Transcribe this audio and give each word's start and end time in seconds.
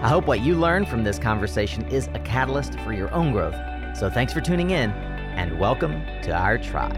I 0.00 0.06
hope 0.06 0.28
what 0.28 0.42
you 0.42 0.54
learn 0.54 0.86
from 0.86 1.02
this 1.02 1.18
conversation 1.18 1.84
is 1.88 2.06
a 2.14 2.20
catalyst 2.20 2.78
for 2.80 2.92
your 2.92 3.12
own 3.12 3.32
growth. 3.32 3.56
So 3.96 4.08
thanks 4.08 4.32
for 4.32 4.40
tuning 4.40 4.70
in 4.70 4.92
and 4.92 5.58
welcome 5.58 5.90
to 6.22 6.30
our 6.30 6.56
tribe. 6.56 6.94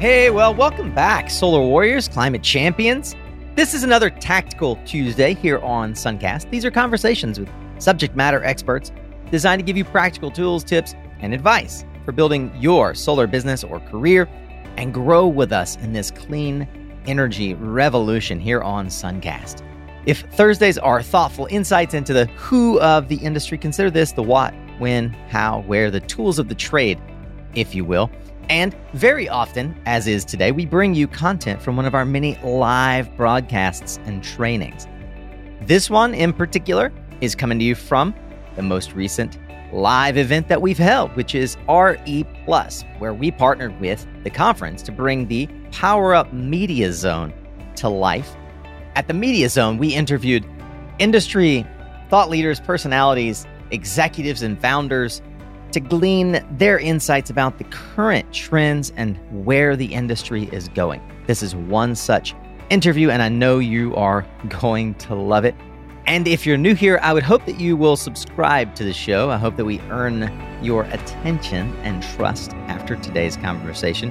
Hey, 0.00 0.30
well, 0.30 0.54
welcome 0.54 0.94
back, 0.94 1.28
Solar 1.28 1.60
Warriors, 1.60 2.08
Climate 2.08 2.42
Champions. 2.42 3.14
This 3.54 3.74
is 3.74 3.82
another 3.82 4.08
Tactical 4.08 4.76
Tuesday 4.86 5.34
here 5.34 5.58
on 5.58 5.92
Suncast. 5.92 6.48
These 6.48 6.64
are 6.64 6.70
conversations 6.70 7.38
with 7.38 7.50
subject 7.76 8.16
matter 8.16 8.42
experts 8.44 8.92
designed 9.30 9.60
to 9.60 9.62
give 9.62 9.76
you 9.76 9.84
practical 9.84 10.30
tools, 10.30 10.64
tips, 10.64 10.94
and 11.20 11.34
advice 11.34 11.84
for 12.06 12.12
building 12.12 12.50
your 12.58 12.94
solar 12.94 13.26
business 13.26 13.62
or 13.62 13.78
career 13.78 14.26
and 14.78 14.94
grow 14.94 15.26
with 15.26 15.52
us 15.52 15.76
in 15.76 15.92
this 15.92 16.10
clean 16.10 16.66
energy 17.06 17.54
revolution 17.54 18.40
here 18.40 18.60
on 18.62 18.88
Suncast. 18.88 19.62
If 20.04 20.20
Thursdays 20.32 20.78
are 20.78 21.02
thoughtful 21.02 21.46
insights 21.50 21.94
into 21.94 22.12
the 22.12 22.26
who 22.26 22.80
of 22.80 23.08
the 23.08 23.16
industry, 23.16 23.56
consider 23.56 23.90
this 23.90 24.12
the 24.12 24.22
what, 24.22 24.52
when, 24.78 25.10
how, 25.28 25.60
where, 25.62 25.90
the 25.90 26.00
tools 26.00 26.38
of 26.38 26.48
the 26.48 26.54
trade, 26.54 27.00
if 27.54 27.74
you 27.74 27.84
will. 27.84 28.10
And 28.48 28.76
very 28.94 29.28
often, 29.28 29.80
as 29.86 30.06
is 30.08 30.24
today, 30.24 30.50
we 30.50 30.66
bring 30.66 30.94
you 30.94 31.06
content 31.06 31.62
from 31.62 31.76
one 31.76 31.86
of 31.86 31.94
our 31.94 32.04
many 32.04 32.36
live 32.42 33.16
broadcasts 33.16 33.98
and 34.04 34.22
trainings. 34.22 34.88
This 35.62 35.88
one 35.88 36.14
in 36.14 36.32
particular 36.32 36.92
is 37.20 37.36
coming 37.36 37.58
to 37.60 37.64
you 37.64 37.76
from 37.76 38.14
the 38.56 38.62
most 38.62 38.94
recent 38.94 39.38
live 39.72 40.16
event 40.16 40.48
that 40.48 40.62
we've 40.62 40.78
held, 40.78 41.14
which 41.16 41.34
is 41.34 41.56
RE 41.68 42.24
Plus, 42.44 42.84
where 42.98 43.14
we 43.14 43.30
partnered 43.30 43.78
with 43.80 44.06
the 44.22 44.30
conference 44.30 44.82
to 44.82 44.92
bring 44.92 45.26
the 45.28 45.48
Power 45.72 46.14
Up 46.14 46.32
Media 46.32 46.92
Zone 46.92 47.32
to 47.76 47.88
life. 47.88 48.36
At 48.94 49.08
the 49.08 49.14
Media 49.14 49.48
Zone, 49.48 49.78
we 49.78 49.94
interviewed 49.94 50.44
industry 50.98 51.66
thought 52.10 52.28
leaders, 52.28 52.60
personalities, 52.60 53.46
executives, 53.70 54.42
and 54.42 54.60
founders 54.60 55.22
to 55.72 55.80
glean 55.80 56.44
their 56.58 56.78
insights 56.78 57.30
about 57.30 57.56
the 57.56 57.64
current 57.64 58.30
trends 58.32 58.92
and 58.96 59.18
where 59.46 59.74
the 59.74 59.94
industry 59.94 60.50
is 60.52 60.68
going. 60.68 61.00
This 61.26 61.42
is 61.42 61.56
one 61.56 61.94
such 61.94 62.34
interview, 62.68 63.08
and 63.08 63.22
I 63.22 63.30
know 63.30 63.58
you 63.58 63.94
are 63.96 64.26
going 64.48 64.94
to 64.96 65.14
love 65.14 65.46
it. 65.46 65.54
And 66.06 66.26
if 66.26 66.44
you're 66.44 66.56
new 66.56 66.74
here, 66.74 66.98
I 67.02 67.12
would 67.12 67.22
hope 67.22 67.46
that 67.46 67.60
you 67.60 67.76
will 67.76 67.96
subscribe 67.96 68.74
to 68.74 68.84
the 68.84 68.92
show. 68.92 69.30
I 69.30 69.38
hope 69.38 69.56
that 69.56 69.64
we 69.64 69.80
earn 69.90 70.30
your 70.62 70.84
attention 70.84 71.74
and 71.82 72.02
trust 72.02 72.52
after 72.66 72.96
today's 72.96 73.36
conversation. 73.36 74.10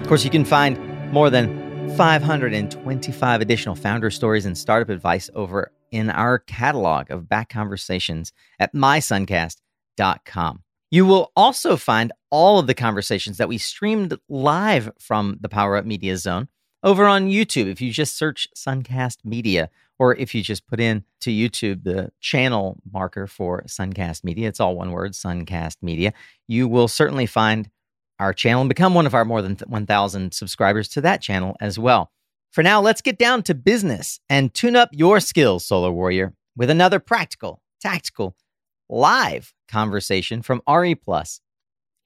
Of 0.00 0.06
course, 0.06 0.24
you 0.24 0.30
can 0.30 0.44
find 0.44 1.12
more 1.12 1.30
than 1.30 1.94
525 1.96 3.40
additional 3.40 3.74
founder 3.74 4.10
stories 4.10 4.46
and 4.46 4.56
startup 4.56 4.88
advice 4.88 5.28
over 5.34 5.72
in 5.90 6.10
our 6.10 6.38
catalog 6.38 7.10
of 7.10 7.28
back 7.28 7.48
conversations 7.48 8.32
at 8.58 8.74
mysuncast.com. 8.74 10.62
You 10.90 11.06
will 11.06 11.32
also 11.36 11.76
find 11.76 12.12
all 12.30 12.58
of 12.58 12.66
the 12.66 12.74
conversations 12.74 13.38
that 13.38 13.48
we 13.48 13.58
streamed 13.58 14.16
live 14.28 14.90
from 14.98 15.38
the 15.40 15.48
Power 15.48 15.76
Up 15.76 15.84
Media 15.84 16.16
Zone 16.16 16.48
over 16.82 17.06
on 17.06 17.28
YouTube. 17.28 17.66
If 17.66 17.80
you 17.80 17.92
just 17.92 18.16
search 18.16 18.48
Suncast 18.56 19.18
Media, 19.24 19.70
or 19.98 20.16
if 20.16 20.34
you 20.34 20.42
just 20.42 20.66
put 20.66 20.80
in 20.80 21.04
to 21.20 21.30
YouTube 21.30 21.84
the 21.84 22.10
channel 22.20 22.78
marker 22.92 23.26
for 23.26 23.62
Suncast 23.62 24.24
Media, 24.24 24.48
it's 24.48 24.60
all 24.60 24.74
one 24.74 24.90
word, 24.90 25.12
Suncast 25.12 25.76
Media, 25.82 26.12
you 26.48 26.66
will 26.66 26.88
certainly 26.88 27.26
find 27.26 27.70
our 28.18 28.32
channel 28.32 28.62
and 28.62 28.68
become 28.68 28.94
one 28.94 29.06
of 29.06 29.14
our 29.14 29.24
more 29.24 29.42
than 29.42 29.56
1,000 29.66 30.32
subscribers 30.32 30.88
to 30.88 31.00
that 31.00 31.22
channel 31.22 31.56
as 31.60 31.78
well. 31.78 32.10
For 32.50 32.62
now, 32.62 32.80
let's 32.80 33.00
get 33.00 33.18
down 33.18 33.42
to 33.44 33.54
business 33.54 34.20
and 34.28 34.52
tune 34.52 34.76
up 34.76 34.90
your 34.92 35.20
skills, 35.20 35.64
Solar 35.64 35.90
Warrior, 35.90 36.34
with 36.56 36.68
another 36.68 37.00
practical, 37.00 37.62
tactical, 37.80 38.36
live 38.88 39.54
conversation 39.68 40.42
from 40.42 40.60
RE 40.68 40.94
Plus 40.94 41.40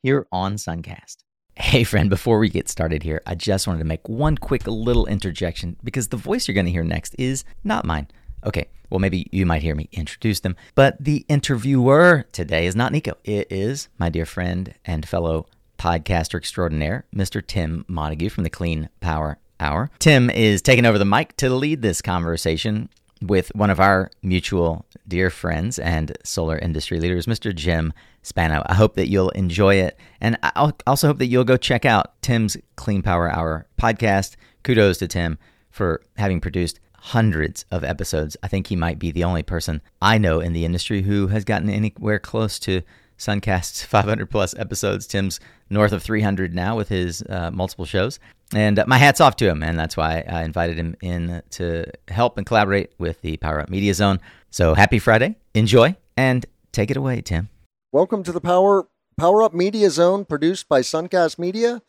here 0.02 0.26
on 0.30 0.54
Suncast. 0.54 1.25
Hey, 1.58 1.84
friend, 1.84 2.10
before 2.10 2.38
we 2.38 2.50
get 2.50 2.68
started 2.68 3.02
here, 3.02 3.22
I 3.26 3.34
just 3.34 3.66
wanted 3.66 3.78
to 3.78 3.86
make 3.86 4.06
one 4.10 4.36
quick 4.36 4.66
little 4.66 5.06
interjection 5.06 5.78
because 5.82 6.08
the 6.08 6.16
voice 6.18 6.46
you're 6.46 6.54
going 6.54 6.66
to 6.66 6.72
hear 6.72 6.84
next 6.84 7.14
is 7.18 7.44
not 7.64 7.86
mine. 7.86 8.08
Okay, 8.44 8.68
well, 8.90 9.00
maybe 9.00 9.26
you 9.32 9.46
might 9.46 9.62
hear 9.62 9.74
me 9.74 9.88
introduce 9.90 10.40
them, 10.40 10.54
but 10.74 11.02
the 11.02 11.24
interviewer 11.30 12.26
today 12.30 12.66
is 12.66 12.76
not 12.76 12.92
Nico. 12.92 13.16
It 13.24 13.46
is 13.50 13.88
my 13.96 14.10
dear 14.10 14.26
friend 14.26 14.74
and 14.84 15.08
fellow 15.08 15.46
podcaster 15.78 16.34
extraordinaire, 16.34 17.06
Mr. 17.14 17.44
Tim 17.44 17.86
Montague 17.88 18.28
from 18.28 18.44
the 18.44 18.50
Clean 18.50 18.90
Power 19.00 19.38
Hour. 19.58 19.90
Tim 19.98 20.28
is 20.28 20.60
taking 20.60 20.84
over 20.84 20.98
the 20.98 21.06
mic 21.06 21.36
to 21.38 21.48
lead 21.48 21.80
this 21.80 22.02
conversation 22.02 22.90
with 23.22 23.50
one 23.54 23.70
of 23.70 23.80
our 23.80 24.10
mutual 24.22 24.84
dear 25.08 25.30
friends 25.30 25.78
and 25.78 26.16
solar 26.24 26.58
industry 26.58 27.00
leaders, 27.00 27.26
Mr. 27.26 27.54
Jim 27.54 27.92
Spano. 28.22 28.62
I 28.66 28.74
hope 28.74 28.94
that 28.94 29.08
you'll 29.08 29.30
enjoy 29.30 29.76
it. 29.76 29.98
And 30.20 30.38
I 30.42 30.72
also 30.86 31.06
hope 31.06 31.18
that 31.18 31.26
you'll 31.26 31.44
go 31.44 31.56
check 31.56 31.84
out 31.84 32.20
Tim's 32.22 32.56
Clean 32.76 33.02
Power 33.02 33.30
Hour 33.30 33.66
podcast. 33.80 34.36
Kudos 34.62 34.98
to 34.98 35.08
Tim 35.08 35.38
for 35.70 36.02
having 36.16 36.40
produced 36.40 36.80
hundreds 36.98 37.64
of 37.70 37.84
episodes. 37.84 38.36
I 38.42 38.48
think 38.48 38.66
he 38.66 38.76
might 38.76 38.98
be 38.98 39.12
the 39.12 39.24
only 39.24 39.42
person 39.44 39.80
I 40.02 40.18
know 40.18 40.40
in 40.40 40.52
the 40.52 40.64
industry 40.64 41.02
who 41.02 41.28
has 41.28 41.44
gotten 41.44 41.70
anywhere 41.70 42.18
close 42.18 42.58
to 42.60 42.82
Suncast's 43.16 43.82
500 43.84 44.28
plus 44.28 44.54
episodes. 44.56 45.06
Tim's 45.06 45.38
north 45.70 45.92
of 45.92 46.02
300 46.02 46.54
now 46.54 46.76
with 46.76 46.88
his 46.88 47.22
uh, 47.28 47.50
multiple 47.52 47.84
shows. 47.84 48.18
And 48.54 48.78
uh, 48.78 48.84
my 48.86 48.98
hat's 48.98 49.20
off 49.20 49.36
to 49.36 49.48
him. 49.48 49.62
And 49.62 49.78
that's 49.78 49.96
why 49.96 50.24
I 50.28 50.44
invited 50.44 50.78
him 50.78 50.96
in 51.00 51.42
to 51.50 51.90
help 52.08 52.38
and 52.38 52.46
collaborate 52.46 52.92
with 52.98 53.20
the 53.22 53.36
Power 53.38 53.60
Up 53.60 53.68
Media 53.68 53.94
Zone. 53.94 54.20
So 54.50 54.74
happy 54.74 54.98
Friday. 54.98 55.36
Enjoy 55.54 55.96
and 56.16 56.46
take 56.72 56.90
it 56.90 56.96
away, 56.96 57.20
Tim. 57.20 57.48
Welcome 57.92 58.22
to 58.24 58.32
the 58.32 58.40
Power 58.40 58.88
Power 59.16 59.42
Up 59.42 59.54
Media 59.54 59.90
Zone 59.90 60.24
produced 60.24 60.68
by 60.68 60.80
Suncast 60.80 61.38
Media 61.38 61.82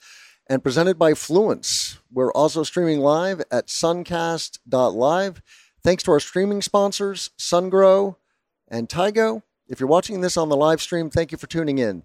and 0.49 0.63
presented 0.63 0.97
by 0.97 1.11
Fluence. 1.11 1.99
We're 2.11 2.31
also 2.31 2.63
streaming 2.63 2.99
live 2.99 3.41
at 3.51 3.67
suncast.live. 3.67 5.41
Thanks 5.83 6.03
to 6.03 6.11
our 6.11 6.19
streaming 6.19 6.61
sponsors, 6.61 7.31
SunGrow 7.37 8.15
and 8.67 8.89
Tigo. 8.89 9.43
If 9.67 9.79
you're 9.79 9.89
watching 9.89 10.21
this 10.21 10.37
on 10.37 10.49
the 10.49 10.55
live 10.55 10.81
stream, 10.81 11.09
thank 11.09 11.31
you 11.31 11.37
for 11.37 11.47
tuning 11.47 11.77
in. 11.77 12.03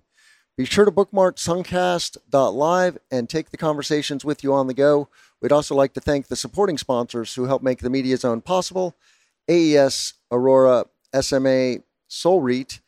Be 0.63 0.67
sure 0.67 0.85
to 0.85 0.93
bookmark 0.93 1.39
suncast.live 1.39 2.99
and 3.11 3.29
take 3.29 3.51
the 3.51 3.57
conversations 3.57 4.25
with 4.25 4.45
you 4.45 4.55
on 4.55 4.69
the 4.69 4.75
go. 4.75 5.09
We'd 5.41 5.51
also 5.51 5.75
like 5.75 5.93
to 5.95 6.01
thank 6.01 6.29
the 6.29 6.37
supporting 6.37 6.79
sponsors 6.79 7.35
who 7.35 7.47
help 7.47 7.65
make 7.65 7.81
the 7.81 7.91
Media 7.91 8.17
Zone 8.17 8.41
possible 8.43 8.95
AES, 9.51 10.15
Aurora, 10.31 10.85
SMA, 11.21 11.79
SolREIT, 12.09 12.79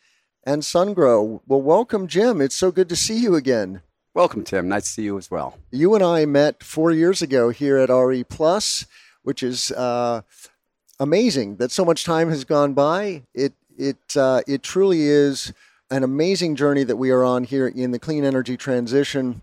and 0.44 0.62
SunGrow. 0.62 1.40
Well, 1.48 1.62
welcome, 1.62 2.06
Jim. 2.06 2.40
It's 2.40 2.54
so 2.54 2.70
good 2.70 2.88
to 2.90 2.94
see 2.94 3.18
you 3.18 3.34
again. 3.34 3.82
Welcome, 4.14 4.44
Tim. 4.44 4.68
Nice 4.68 4.84
to 4.84 4.90
see 4.90 5.02
you 5.02 5.18
as 5.18 5.28
well. 5.28 5.58
You 5.72 5.96
and 5.96 6.04
I 6.04 6.26
met 6.26 6.62
four 6.62 6.92
years 6.92 7.22
ago 7.22 7.48
here 7.48 7.78
at 7.78 7.90
RE 7.90 8.22
Plus, 8.22 8.86
which 9.24 9.42
is 9.42 9.72
uh, 9.72 10.22
amazing 11.00 11.56
that 11.56 11.72
so 11.72 11.84
much 11.84 12.04
time 12.04 12.28
has 12.28 12.44
gone 12.44 12.72
by. 12.72 13.24
It 13.34 13.54
it 13.76 14.16
uh, 14.16 14.42
it 14.46 14.62
truly 14.62 15.08
is 15.08 15.52
an 15.90 16.02
amazing 16.02 16.56
journey 16.56 16.84
that 16.84 16.96
we 16.96 17.10
are 17.10 17.24
on 17.24 17.44
here 17.44 17.68
in 17.68 17.90
the 17.90 17.98
clean 17.98 18.24
energy 18.24 18.56
transition. 18.56 19.42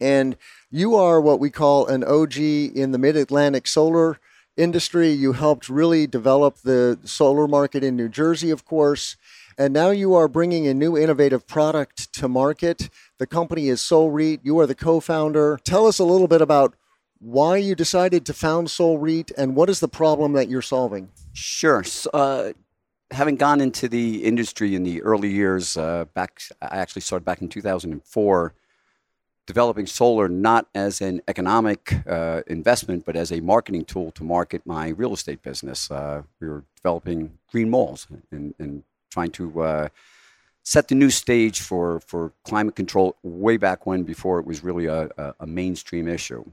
And 0.00 0.36
you 0.70 0.94
are 0.94 1.20
what 1.20 1.40
we 1.40 1.50
call 1.50 1.86
an 1.86 2.04
OG 2.04 2.36
in 2.36 2.92
the 2.92 2.98
Mid 2.98 3.16
Atlantic 3.16 3.66
solar 3.66 4.18
industry. 4.56 5.10
You 5.10 5.32
helped 5.32 5.68
really 5.68 6.06
develop 6.06 6.58
the 6.58 6.98
solar 7.04 7.46
market 7.46 7.84
in 7.84 7.96
New 7.96 8.08
Jersey, 8.08 8.50
of 8.50 8.64
course. 8.64 9.16
And 9.58 9.74
now 9.74 9.90
you 9.90 10.14
are 10.14 10.28
bringing 10.28 10.66
a 10.66 10.74
new 10.74 10.96
innovative 10.96 11.46
product 11.46 12.12
to 12.14 12.28
market. 12.28 12.88
The 13.18 13.26
company 13.26 13.68
is 13.68 13.80
SolREIT. 13.80 14.40
You 14.42 14.58
are 14.60 14.66
the 14.66 14.74
co 14.74 15.00
founder. 15.00 15.58
Tell 15.64 15.86
us 15.86 15.98
a 15.98 16.04
little 16.04 16.28
bit 16.28 16.40
about 16.40 16.74
why 17.18 17.58
you 17.58 17.74
decided 17.74 18.24
to 18.24 18.32
found 18.32 18.68
SolREIT 18.68 19.32
and 19.36 19.54
what 19.54 19.68
is 19.68 19.80
the 19.80 19.88
problem 19.88 20.32
that 20.32 20.48
you're 20.48 20.62
solving? 20.62 21.10
Sure. 21.34 21.84
Uh, 22.14 22.52
having 23.10 23.36
gone 23.36 23.60
into 23.60 23.88
the 23.88 24.24
industry 24.24 24.74
in 24.74 24.82
the 24.82 25.02
early 25.02 25.30
years, 25.30 25.76
uh, 25.76 26.04
back 26.14 26.40
I 26.62 26.78
actually 26.78 27.02
started 27.02 27.24
back 27.24 27.42
in 27.42 27.48
2004. 27.48 28.54
developing 29.46 29.86
solar 29.86 30.28
not 30.28 30.68
as 30.76 31.00
an 31.00 31.20
economic 31.26 32.06
uh, 32.06 32.40
investment, 32.46 33.04
but 33.04 33.16
as 33.16 33.32
a 33.32 33.40
marketing 33.40 33.84
tool 33.84 34.12
to 34.12 34.22
market 34.22 34.64
my 34.64 34.88
real 34.90 35.12
estate 35.12 35.42
business. 35.42 35.90
Uh, 35.90 36.22
we 36.38 36.48
were 36.48 36.62
developing 36.76 37.36
green 37.50 37.68
malls 37.68 38.06
and, 38.30 38.54
and 38.60 38.84
trying 39.10 39.30
to 39.30 39.60
uh, 39.60 39.88
set 40.62 40.86
the 40.86 40.94
new 40.94 41.10
stage 41.10 41.60
for, 41.60 41.98
for 42.00 42.32
climate 42.44 42.76
control 42.76 43.16
way 43.24 43.56
back 43.56 43.86
when, 43.86 44.04
before 44.04 44.38
it 44.38 44.46
was 44.46 44.62
really 44.62 44.86
a, 44.86 45.10
a, 45.18 45.34
a 45.40 45.46
mainstream 45.46 46.06
issue. 46.06 46.44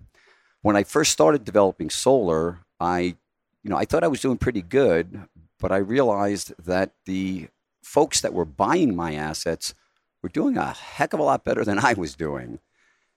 When 0.64 0.76
I 0.76 0.84
first 0.84 1.12
started 1.12 1.46
developing 1.46 1.92
solar, 1.92 2.60
I, 2.80 3.16
you 3.62 3.70
know, 3.70 3.78
I 3.78 3.86
thought 3.86 4.04
I 4.04 4.08
was 4.08 4.22
doing 4.22 4.38
pretty 4.38 4.64
good, 4.64 5.28
but 5.60 5.72
I 5.72 5.78
realized 5.78 6.54
that 6.64 6.92
the 7.06 7.48
folks 7.84 8.22
that 8.22 8.34
were 8.34 8.46
buying 8.46 8.96
my 8.96 9.16
assets 9.16 9.74
were 10.22 10.30
doing 10.30 10.58
a 10.58 10.74
heck 10.74 11.14
of 11.14 11.20
a 11.20 11.24
lot 11.24 11.44
better 11.44 11.64
than 11.64 11.80
I 11.84 11.94
was 11.94 12.16
doing. 12.16 12.60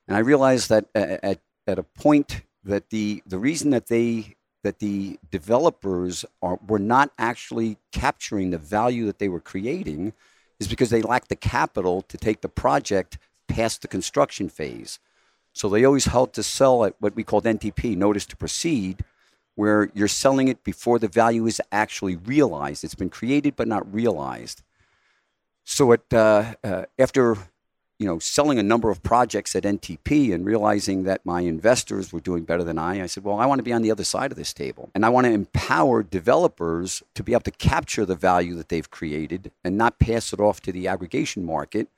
And 0.07 0.17
I 0.17 0.21
realized 0.21 0.69
that 0.69 0.87
at, 0.95 1.41
at 1.67 1.79
a 1.79 1.83
point 1.83 2.43
that 2.65 2.91
the, 2.91 3.23
the 3.27 3.39
reason 3.39 3.71
that 3.71 3.87
they 3.87 4.37
that 4.63 4.79
the 4.79 5.19
developers 5.31 6.25
are, 6.43 6.59
were 6.67 6.79
not 6.79 7.11
actually 7.19 7.79
capturing 7.93 8.51
the 8.51 8.59
value 8.59 9.07
that 9.07 9.19
they 9.19 9.29
were 9.29 9.41
creating 9.41 10.13
is 10.59 10.69
because 10.69 10.91
they 10.91 11.01
lacked 11.01 11.31
the 11.31 11.37
capital 11.37 12.03
to 12.03 12.19
take 12.19 12.43
the 12.43 12.49
project 12.49 13.17
past 13.49 13.81
the 13.81 13.89
construction 13.89 14.49
phase. 14.49 14.99
So 15.53 15.69
they 15.69 15.85
always 15.85 16.05
held 16.05 16.33
to 16.35 16.43
sell 16.43 16.85
at 16.85 16.95
what 17.01 17.17
we 17.17 17.25
called 17.25 17.45
NTP, 17.45 17.97
notice 17.97 18.27
to 18.27 18.37
proceed, 18.37 19.03
where 19.61 19.91
you're 19.93 20.09
selling 20.09 20.49
it 20.49 20.65
before 20.65 20.99
the 20.99 21.07
value 21.07 21.45
is 21.45 21.61
actually 21.71 22.17
realized. 22.17 22.83
It's 22.83 22.95
been 22.95 23.11
created 23.11 23.57
but 23.57 23.69
not 23.69 23.93
realized. 23.93 24.63
So 25.65 25.93
it, 25.93 26.15
uh, 26.15 26.55
uh, 26.65 26.85
after 26.99 27.37
you 27.99 28.07
know, 28.07 28.19
selling 28.19 28.59
a 28.59 28.63
number 28.63 28.91
of 28.91 29.03
projects 29.03 29.55
at 29.55 29.65
NTP 29.65 30.33
and 30.33 30.47
realizing 30.47 31.03
that 31.03 31.27
my 31.27 31.43
investors 31.43 32.11
were 32.11 32.21
doing 32.21 32.45
better 32.45 32.65
than 32.65 32.79
I, 32.79 33.03
I 33.03 33.07
said, 33.07 33.23
well, 33.25 33.39
I 33.39 33.45
want 33.45 33.59
to 33.59 33.63
be 33.63 33.75
on 33.75 33.83
the 33.83 33.91
other 33.91 34.05
side 34.05 34.31
of 34.31 34.39
this 34.39 34.55
table. 34.55 34.89
And 34.95 35.05
I 35.05 35.11
want 35.11 35.27
to 35.27 35.33
empower 35.33 36.03
developers 36.03 37.03
to 37.15 37.23
be 37.23 37.33
able 37.33 37.43
to 37.43 37.51
capture 37.51 38.07
the 38.07 38.15
value 38.15 38.55
that 38.55 38.71
they've 38.71 38.91
created 38.91 39.53
and 39.63 39.77
not 39.77 39.99
pass 39.99 40.33
it 40.33 40.41
off 40.41 40.63
to 40.63 40.73
the 40.73 40.89
aggregation 40.89 41.45
market, 41.45 41.89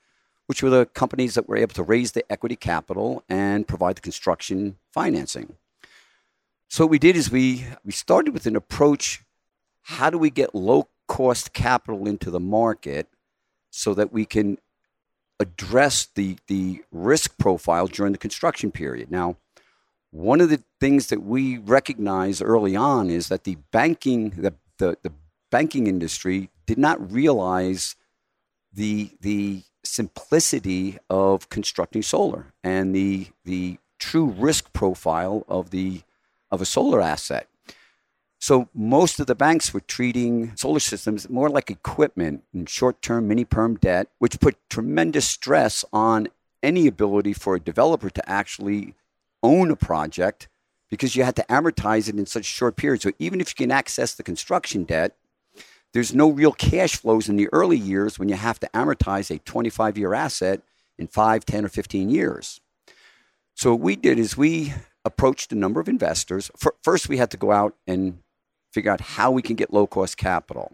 which 0.48 0.64
were 0.64 0.70
the 0.70 0.86
companies 0.86 1.34
that 1.34 1.48
were 1.48 1.56
able 1.56 1.74
to 1.74 1.84
raise 1.84 2.10
the 2.10 2.24
equity 2.32 2.56
capital 2.56 3.22
and 3.28 3.68
provide 3.68 3.94
the 3.94 4.00
construction 4.00 4.78
financing. 4.90 5.54
So 6.72 6.84
what 6.84 6.90
we 6.90 6.98
did 6.98 7.16
is 7.16 7.30
we, 7.30 7.66
we 7.84 7.92
started 7.92 8.32
with 8.32 8.46
an 8.46 8.56
approach 8.56 9.22
how 9.82 10.08
do 10.08 10.16
we 10.16 10.30
get 10.30 10.54
low 10.54 10.88
cost 11.06 11.52
capital 11.52 12.08
into 12.08 12.30
the 12.30 12.40
market 12.40 13.08
so 13.68 13.92
that 13.92 14.10
we 14.10 14.24
can 14.24 14.56
address 15.38 16.08
the, 16.14 16.38
the 16.46 16.82
risk 16.90 17.36
profile 17.36 17.88
during 17.88 18.12
the 18.12 18.18
construction 18.18 18.70
period. 18.70 19.10
Now, 19.10 19.36
one 20.12 20.40
of 20.40 20.48
the 20.48 20.62
things 20.80 21.08
that 21.08 21.22
we 21.22 21.58
recognize 21.58 22.40
early 22.40 22.74
on 22.74 23.10
is 23.10 23.28
that 23.28 23.44
the 23.44 23.58
banking, 23.70 24.30
the, 24.30 24.54
the, 24.78 24.96
the 25.02 25.12
banking 25.50 25.86
industry 25.86 26.48
did 26.64 26.78
not 26.78 27.12
realize 27.12 27.96
the, 28.72 29.10
the 29.20 29.60
simplicity 29.84 30.96
of 31.10 31.50
constructing 31.50 32.00
solar 32.00 32.54
and 32.64 32.94
the, 32.94 33.26
the 33.44 33.76
true 33.98 34.30
risk 34.30 34.72
profile 34.72 35.44
of, 35.48 35.68
the, 35.68 36.00
of 36.52 36.60
a 36.60 36.66
solar 36.66 37.00
asset. 37.00 37.48
So 38.38 38.68
most 38.74 39.18
of 39.18 39.26
the 39.26 39.34
banks 39.34 39.72
were 39.72 39.80
treating 39.80 40.54
solar 40.56 40.80
systems 40.80 41.30
more 41.30 41.48
like 41.48 41.70
equipment 41.70 42.44
and 42.52 42.68
short-term 42.68 43.26
mini-perm 43.26 43.76
debt, 43.76 44.08
which 44.18 44.40
put 44.40 44.58
tremendous 44.68 45.26
stress 45.26 45.84
on 45.92 46.28
any 46.62 46.86
ability 46.86 47.32
for 47.32 47.54
a 47.54 47.60
developer 47.60 48.10
to 48.10 48.28
actually 48.28 48.94
own 49.42 49.70
a 49.70 49.76
project 49.76 50.48
because 50.90 51.16
you 51.16 51.24
had 51.24 51.36
to 51.36 51.44
amortize 51.48 52.08
it 52.08 52.16
in 52.16 52.26
such 52.26 52.44
short 52.44 52.76
period. 52.76 53.00
So 53.02 53.12
even 53.18 53.40
if 53.40 53.50
you 53.50 53.64
can 53.64 53.70
access 53.70 54.14
the 54.14 54.22
construction 54.22 54.84
debt, 54.84 55.16
there's 55.92 56.14
no 56.14 56.28
real 56.28 56.52
cash 56.52 56.96
flows 56.96 57.28
in 57.28 57.36
the 57.36 57.48
early 57.52 57.78
years 57.78 58.18
when 58.18 58.28
you 58.28 58.34
have 58.34 58.60
to 58.60 58.68
amortize 58.74 59.34
a 59.34 59.38
25 59.38 59.96
year 59.96 60.14
asset 60.14 60.60
in 60.98 61.06
5, 61.06 61.44
10, 61.44 61.64
or 61.64 61.68
15 61.68 62.10
years. 62.10 62.60
So 63.54 63.70
what 63.72 63.80
we 63.80 63.96
did 63.96 64.18
is 64.18 64.36
we 64.36 64.74
approached 65.04 65.52
a 65.52 65.56
number 65.56 65.80
of 65.80 65.88
investors. 65.88 66.50
First, 66.82 67.08
we 67.08 67.16
had 67.16 67.30
to 67.30 67.36
go 67.36 67.52
out 67.52 67.74
and 67.86 68.18
figure 68.72 68.90
out 68.90 69.00
how 69.00 69.30
we 69.30 69.42
can 69.42 69.56
get 69.56 69.72
low 69.72 69.86
cost 69.86 70.16
capital. 70.16 70.72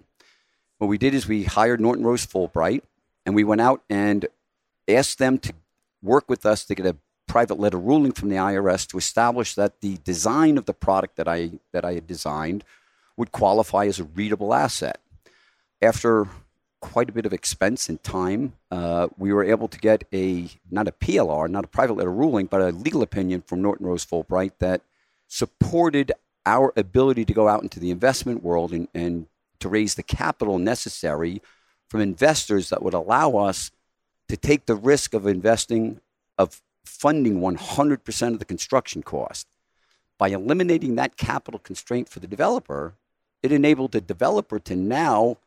What 0.78 0.86
we 0.86 0.98
did 0.98 1.14
is 1.14 1.26
we 1.26 1.44
hired 1.44 1.80
Norton 1.80 2.04
Rose 2.04 2.26
Fulbright 2.26 2.82
and 3.26 3.34
we 3.34 3.44
went 3.44 3.60
out 3.60 3.82
and 3.90 4.26
asked 4.86 5.18
them 5.18 5.38
to 5.38 5.52
work 6.02 6.28
with 6.28 6.46
us 6.46 6.64
to 6.64 6.74
get 6.74 6.86
a 6.86 6.96
private 7.26 7.58
letter 7.58 7.78
ruling 7.78 8.12
from 8.12 8.28
the 8.28 8.36
IRS 8.36 8.86
to 8.88 8.96
establish 8.96 9.54
that 9.54 9.80
the 9.80 9.98
design 10.04 10.56
of 10.56 10.64
the 10.64 10.72
product 10.72 11.16
that 11.16 11.28
I 11.28 11.50
that 11.72 11.84
I 11.84 11.94
had 11.94 12.06
designed 12.06 12.64
would 13.16 13.32
qualify 13.32 13.86
as 13.86 13.98
a 13.98 14.04
readable 14.04 14.54
asset. 14.54 15.00
After 15.82 16.28
quite 16.80 17.08
a 17.08 17.12
bit 17.12 17.26
of 17.26 17.32
expense 17.32 17.88
and 17.88 18.02
time, 18.02 18.54
uh, 18.70 19.08
we 19.16 19.32
were 19.32 19.44
able 19.44 19.68
to 19.68 19.78
get 19.78 20.04
a 20.12 20.48
not 20.70 20.88
a 20.88 20.92
PLR, 20.92 21.48
not 21.48 21.64
a 21.64 21.68
private 21.68 21.94
letter 21.94 22.12
ruling, 22.12 22.46
but 22.46 22.60
a 22.60 22.70
legal 22.70 23.02
opinion 23.02 23.42
from 23.42 23.62
Norton 23.62 23.86
Rose 23.86 24.04
Fulbright 24.04 24.52
that 24.58 24.82
supported 25.26 26.12
our 26.46 26.72
ability 26.76 27.24
to 27.24 27.34
go 27.34 27.48
out 27.48 27.62
into 27.62 27.80
the 27.80 27.90
investment 27.90 28.42
world 28.42 28.72
and, 28.72 28.88
and 28.94 29.26
to 29.60 29.68
raise 29.68 29.94
the 29.94 30.02
capital 30.02 30.58
necessary 30.58 31.42
from 31.88 32.00
investors 32.00 32.70
that 32.70 32.82
would 32.82 32.94
allow 32.94 33.36
us 33.36 33.70
to 34.28 34.36
take 34.36 34.66
the 34.66 34.74
risk 34.74 35.14
of 35.14 35.26
investing, 35.26 36.00
of 36.38 36.62
funding 36.84 37.40
100% 37.40 38.32
of 38.32 38.38
the 38.38 38.44
construction 38.44 39.02
cost. 39.02 39.46
By 40.16 40.28
eliminating 40.28 40.96
that 40.96 41.16
capital 41.16 41.60
constraint 41.60 42.08
for 42.08 42.20
the 42.20 42.26
developer, 42.26 42.94
it 43.42 43.52
enabled 43.52 43.92
the 43.92 44.00
developer 44.00 44.58
to 44.58 44.76
now 44.76 45.38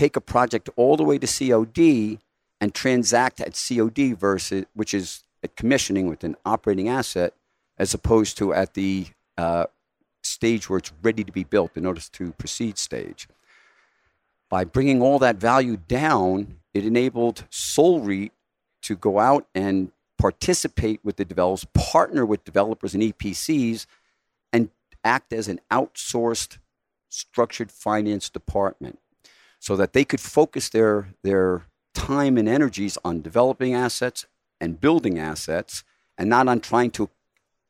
take 0.00 0.16
a 0.16 0.20
project 0.20 0.70
all 0.76 0.96
the 0.96 1.04
way 1.04 1.18
to 1.18 1.26
COD 1.26 2.18
and 2.58 2.74
transact 2.74 3.38
at 3.38 3.52
COD 3.52 4.14
versus, 4.14 4.64
which 4.72 4.94
is 4.94 5.24
commissioning 5.56 6.08
with 6.08 6.24
an 6.24 6.36
operating 6.46 6.88
asset, 6.88 7.34
as 7.76 7.92
opposed 7.92 8.38
to 8.38 8.54
at 8.54 8.72
the 8.72 9.06
uh, 9.36 9.66
stage 10.22 10.70
where 10.70 10.78
it's 10.78 10.92
ready 11.02 11.22
to 11.22 11.32
be 11.32 11.44
built, 11.44 11.74
the 11.74 11.82
notice 11.82 12.08
to 12.08 12.32
proceed 12.32 12.78
stage. 12.78 13.28
By 14.48 14.64
bringing 14.64 15.02
all 15.02 15.18
that 15.18 15.36
value 15.36 15.76
down, 15.76 16.60
it 16.72 16.86
enabled 16.86 17.44
SolREIT 17.50 18.30
to 18.82 18.96
go 18.96 19.18
out 19.18 19.46
and 19.54 19.92
participate 20.18 21.00
with 21.04 21.16
the 21.16 21.26
developers, 21.26 21.66
partner 21.74 22.24
with 22.24 22.44
developers 22.44 22.94
and 22.94 23.02
EPCs, 23.02 23.84
and 24.50 24.70
act 25.04 25.34
as 25.34 25.46
an 25.46 25.60
outsourced 25.70 26.56
structured 27.10 27.70
finance 27.70 28.30
department 28.30 28.98
so 29.60 29.76
that 29.76 29.92
they 29.92 30.04
could 30.04 30.20
focus 30.20 30.70
their, 30.70 31.10
their 31.22 31.66
time 31.94 32.36
and 32.36 32.48
energies 32.48 32.98
on 33.04 33.20
developing 33.20 33.74
assets 33.74 34.26
and 34.60 34.80
building 34.80 35.18
assets 35.18 35.84
and 36.18 36.28
not 36.28 36.48
on 36.48 36.60
trying 36.60 36.90
to 36.90 37.08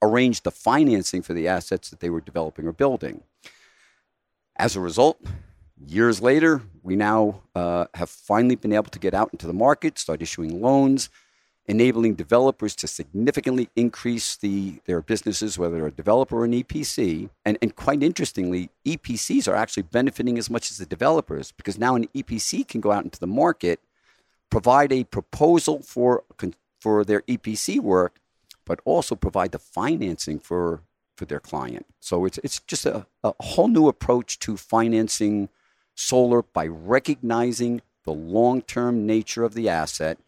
arrange 0.01 0.43
the 0.43 0.51
financing 0.51 1.21
for 1.21 1.35
the 1.35 1.47
assets 1.47 1.91
that 1.91 2.01
they 2.01 2.09
were 2.09 2.21
developing 2.21 2.67
or 2.67 2.73
building. 2.73 3.23
As 4.57 4.77
a 4.77 4.81
result, 4.81 5.21
years 5.85 6.23
later, 6.23 6.63
we 6.83 6.97
now 6.97 7.43
uh, 7.55 7.87
have 7.95 8.09
finally 8.09 8.57
been 8.57 8.73
able 8.73 8.91
to 8.91 8.99
get 8.99 9.13
out 9.13 9.31
into 9.33 9.47
the 9.47 9.53
market, 9.53 9.99
start 9.99 10.23
issuing 10.23 10.63
loans, 10.63 11.11
enabling 11.71 12.17
developers 12.17 12.75
to 12.75 12.89
significantly 12.89 13.71
increase 13.77 14.37
the, 14.37 14.81
their 14.87 15.01
businesses, 15.01 15.57
whether 15.57 15.77
they're 15.77 15.87
a 15.87 15.93
developer 15.93 16.39
or 16.39 16.45
an 16.45 16.53
EPC. 16.53 17.31
And, 17.45 17.57
and 17.63 17.77
quite 17.77 18.03
interestingly, 18.03 18.71
EPCs 18.85 19.47
are 19.47 19.55
actually 19.55 19.85
benefiting 19.85 20.37
as 20.37 20.51
much 20.51 20.73
as 20.73 20.79
the 20.79 20.85
developers 20.85 21.53
because 21.53 21.79
now 21.79 21.95
an 21.95 22.09
EPC 22.09 22.67
can 22.67 22.81
go 22.81 22.91
out 22.91 23.05
into 23.05 23.21
the 23.21 23.29
market, 23.29 23.79
provide 24.51 24.93
a 24.93 25.05
proposal 25.05 25.81
for, 25.81 26.25
for 26.81 27.05
their 27.05 27.23
EPC 27.23 27.79
work, 27.79 28.17
but 28.67 28.81
also 28.85 29.15
provide 29.15 29.53
the 29.53 29.59
financing 29.59 30.39
for 30.39 30.83
for 31.17 31.27
their 31.27 31.41
client. 31.41 31.85
So 32.01 32.25
it's 32.25 32.39
it's 32.39 32.61
just 32.61 32.87
a, 32.87 33.07
a 33.23 33.35
whole 33.41 33.69
new 33.69 33.89
approach 33.89 34.39
to 34.39 34.57
financing 34.57 35.51
solar 35.95 36.41
by 36.41 36.67
recognizing 36.67 37.83
the 38.05 38.13
long-term 38.13 39.05
nature 39.07 39.45
of 39.45 39.53
the 39.53 39.69
asset 39.69 40.19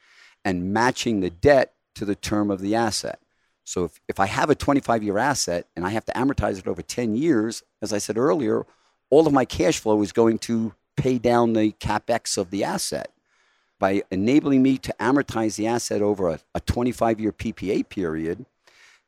and 0.44 0.72
matching 0.72 1.20
the 1.20 1.30
debt 1.30 1.74
to 1.94 2.04
the 2.04 2.14
term 2.14 2.50
of 2.50 2.60
the 2.60 2.74
asset. 2.74 3.20
So 3.64 3.84
if, 3.84 4.00
if 4.08 4.18
I 4.18 4.26
have 4.26 4.50
a 4.50 4.54
25 4.54 5.02
year 5.02 5.18
asset 5.18 5.66
and 5.76 5.86
I 5.86 5.90
have 5.90 6.04
to 6.06 6.12
amortize 6.12 6.58
it 6.58 6.66
over 6.66 6.82
10 6.82 7.14
years, 7.14 7.62
as 7.80 7.92
I 7.92 7.98
said 7.98 8.18
earlier, 8.18 8.66
all 9.10 9.26
of 9.26 9.32
my 9.32 9.44
cash 9.44 9.78
flow 9.78 10.02
is 10.02 10.12
going 10.12 10.38
to 10.38 10.74
pay 10.96 11.18
down 11.18 11.52
the 11.52 11.72
capex 11.72 12.36
of 12.36 12.50
the 12.50 12.64
asset 12.64 13.12
by 13.82 14.00
enabling 14.12 14.62
me 14.62 14.78
to 14.78 14.94
amortize 15.00 15.56
the 15.56 15.66
asset 15.66 16.02
over 16.02 16.28
a, 16.28 16.38
a 16.54 16.60
25 16.60 17.18
year 17.18 17.32
PPA 17.32 17.88
period, 17.88 18.46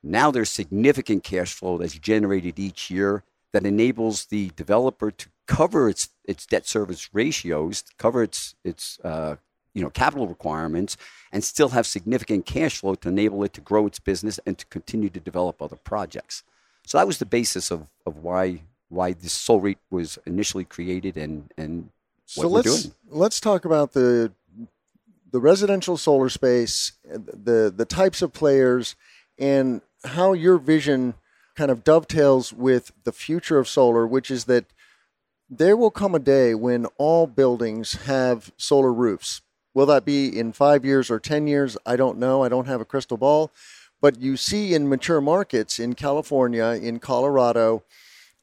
now 0.03 0.33
there's 0.33 0.51
significant 0.51 1.23
cash 1.23 1.53
flow 1.53 1.79
that's 1.79 1.97
generated 1.97 2.59
each 2.59 2.91
year 2.91 3.23
that 3.53 3.65
enables 3.65 4.27
the 4.27 4.51
developer 4.57 5.13
to 5.13 5.29
cover 5.47 5.89
its, 5.89 6.09
its 6.25 6.45
debt 6.45 6.67
service 6.67 7.09
ratios, 7.13 7.85
cover 7.99 8.25
its, 8.25 8.57
its 8.65 8.99
uh, 9.05 9.37
you 9.75 9.83
know 9.83 9.91
capital 9.91 10.27
requirements 10.27 10.97
and 11.33 11.45
still 11.45 11.71
have 11.71 11.87
significant 11.87 12.47
cash 12.47 12.79
flow 12.79 12.95
to 12.95 13.09
enable 13.09 13.43
it 13.45 13.53
to 13.53 13.61
grow 13.61 13.87
its 13.87 13.99
business 13.99 14.41
and 14.47 14.57
to 14.59 14.67
continue 14.67 15.11
to 15.11 15.21
develop 15.21 15.61
other 15.61 15.77
projects. 15.77 16.43
So 16.87 16.99
that 16.99 17.07
was 17.07 17.19
the 17.19 17.27
basis 17.27 17.71
of, 17.71 17.87
of 18.07 18.19
why 18.19 18.63
why 18.89 19.13
this 19.13 19.37
SolREIT 19.37 19.79
was 19.91 20.19
initially 20.25 20.65
created 20.65 21.17
and 21.17 21.53
and 21.59 21.91
what 22.37 22.43
so 22.45 22.49
we're 22.49 22.55
let's 22.55 22.83
doing. 22.83 22.95
let's 23.11 23.41
talk 23.41 23.65
about 23.65 23.93
the 23.93 24.33
the 25.31 25.41
residential 25.41 25.97
solar 25.97 26.29
space, 26.29 26.93
the 27.05 27.73
the 27.75 27.85
types 27.85 28.23
of 28.23 28.33
players, 28.33 28.95
and 29.39 29.81
how 30.05 30.33
your 30.33 30.59
vision 30.59 31.15
kind 31.57 31.71
of 31.71 31.83
dovetails 31.83 32.53
with 32.53 32.93
the 33.05 33.13
future 33.13 33.59
of 33.59 33.69
solar, 33.69 34.07
which 34.07 34.31
is 34.31 34.45
that 34.45 34.67
there 35.51 35.77
will 35.77 35.91
come 35.91 36.15
a 36.15 36.19
day 36.19 36.55
when 36.55 36.87
all 36.99 37.27
buildings 37.27 37.95
have 38.07 38.53
solar 38.57 38.93
roofs. 38.93 39.43
Will 39.75 39.87
that 39.87 40.05
be 40.05 40.29
in 40.29 40.53
five 40.53 40.85
years 40.85 41.11
or 41.11 41.19
10 41.19 41.47
years? 41.47 41.77
I 41.85 41.97
don't 41.97 42.19
know. 42.19 42.43
I 42.45 42.49
don't 42.49 42.69
have 42.69 42.81
a 42.81 42.85
crystal 42.85 43.17
ball. 43.17 43.51
But 44.01 44.21
you 44.21 44.37
see 44.37 44.75
in 44.75 44.89
mature 44.89 45.21
markets 45.21 45.79
in 45.79 45.95
California, 45.95 46.79
in 46.81 47.01
Colorado, 47.01 47.83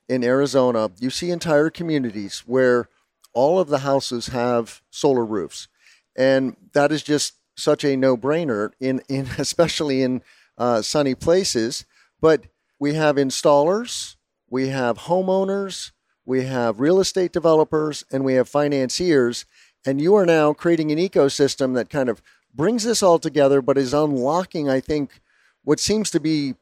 in 0.09 0.23
Arizona, 0.23 0.91
you 0.99 1.09
see 1.09 1.31
entire 1.31 1.69
communities 1.69 2.43
where 2.45 2.89
all 3.33 3.59
of 3.59 3.69
the 3.69 3.79
houses 3.79 4.27
have 4.27 4.81
solar 4.89 5.25
roofs. 5.25 5.67
And 6.15 6.57
that 6.73 6.91
is 6.91 7.01
just 7.01 7.35
such 7.55 7.83
a 7.85 7.95
no 7.95 8.17
brainer, 8.17 8.71
in, 8.79 9.01
in, 9.07 9.27
especially 9.37 10.01
in 10.01 10.21
uh, 10.57 10.81
sunny 10.81 11.15
places. 11.15 11.85
But 12.19 12.45
we 12.79 12.95
have 12.95 13.15
installers, 13.15 14.15
we 14.49 14.67
have 14.67 14.99
homeowners, 14.99 15.91
we 16.25 16.45
have 16.45 16.79
real 16.79 16.99
estate 16.99 17.31
developers, 17.31 18.03
and 18.11 18.23
we 18.25 18.33
have 18.33 18.49
financiers. 18.49 19.45
And 19.85 19.99
you 19.99 20.15
are 20.15 20.25
now 20.25 20.53
creating 20.53 20.91
an 20.91 20.99
ecosystem 20.99 21.73
that 21.75 21.89
kind 21.89 22.09
of 22.09 22.21
brings 22.53 22.83
this 22.83 23.01
all 23.01 23.19
together, 23.19 23.61
but 23.61 23.77
is 23.77 23.93
unlocking, 23.93 24.69
I 24.69 24.79
think, 24.79 25.21
what 25.63 25.79
seems 25.79 26.11
to 26.11 26.19
be 26.19 26.55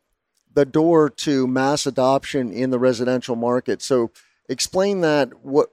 the 0.54 0.66
door 0.66 1.10
to 1.10 1.48
mass 1.48 1.86
adoption 1.86 2.52
in 2.52 2.70
the 2.70 2.80
residential 2.80 3.36
market. 3.36 3.82
So, 3.82 4.12
explain 4.48 5.02
that. 5.02 5.44
What, 5.44 5.70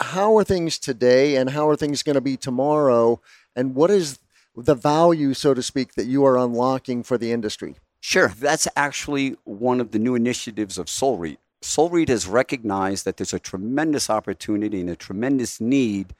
how 0.00 0.36
are 0.36 0.44
things 0.44 0.78
today, 0.78 1.36
and 1.36 1.50
how 1.50 1.68
are 1.68 1.76
things 1.76 2.02
going 2.02 2.14
to 2.14 2.20
be 2.20 2.36
tomorrow? 2.36 3.20
And 3.56 3.74
what 3.74 3.90
is 3.90 4.18
the 4.56 4.74
value, 4.74 5.34
so 5.34 5.54
to 5.54 5.62
speak, 5.62 5.94
that 5.94 6.06
you 6.06 6.24
are 6.24 6.36
unlocking 6.36 7.02
for 7.02 7.16
the 7.16 7.32
industry? 7.32 7.76
Sure. 8.00 8.28
That's 8.28 8.68
actually 8.76 9.36
one 9.44 9.80
of 9.80 9.92
the 9.92 9.98
new 9.98 10.14
initiatives 10.14 10.76
of 10.76 10.86
SolREIT. 10.86 11.38
Soul 11.62 11.88
REIT 11.88 12.10
has 12.10 12.26
recognized 12.26 13.06
that 13.06 13.16
there's 13.16 13.32
a 13.32 13.38
tremendous 13.38 14.10
opportunity 14.10 14.80
and 14.80 14.90
a 14.90 14.96
tremendous 14.96 15.60
need 15.60 16.14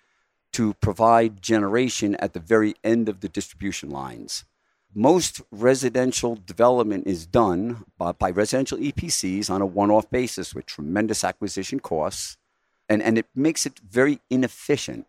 to 0.54 0.74
provide 0.74 1.42
generation 1.42 2.14
at 2.16 2.32
the 2.32 2.40
very 2.40 2.74
end 2.82 3.08
of 3.08 3.20
the 3.20 3.28
distribution 3.28 3.90
lines. 3.90 4.44
Most 4.94 5.42
residential 5.50 6.36
development 6.36 7.06
is 7.06 7.26
done 7.26 7.84
by, 7.98 8.12
by 8.12 8.30
residential 8.30 8.78
EPCs 8.78 9.50
on 9.50 9.60
a 9.60 9.66
one 9.66 9.90
off 9.90 10.08
basis 10.10 10.54
with 10.54 10.66
tremendous 10.66 11.24
acquisition 11.24 11.80
costs, 11.80 12.36
and, 12.88 13.02
and 13.02 13.18
it 13.18 13.26
makes 13.34 13.66
it 13.66 13.80
very 13.80 14.20
inefficient. 14.30 15.06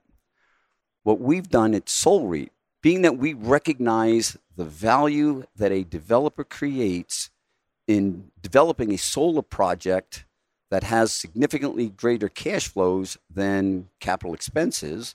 What 1.04 1.20
we've 1.20 1.50
done 1.50 1.76
at 1.76 1.86
SolREIT 1.86 2.50
being 2.82 3.02
that 3.02 3.18
we 3.18 3.34
recognize 3.34 4.38
the 4.56 4.64
value 4.64 5.44
that 5.56 5.72
a 5.72 5.84
developer 5.84 6.44
creates 6.44 7.32
in 7.88 8.32
developing 8.42 8.92
a 8.92 8.98
solar 8.98 9.42
project 9.42 10.26
that 10.70 10.84
has 10.84 11.12
significantly 11.12 11.90
greater 11.90 12.30
cash 12.30 12.68
flows 12.68 13.18
than 13.28 13.90
capital 14.00 14.34
expenses. 14.34 15.14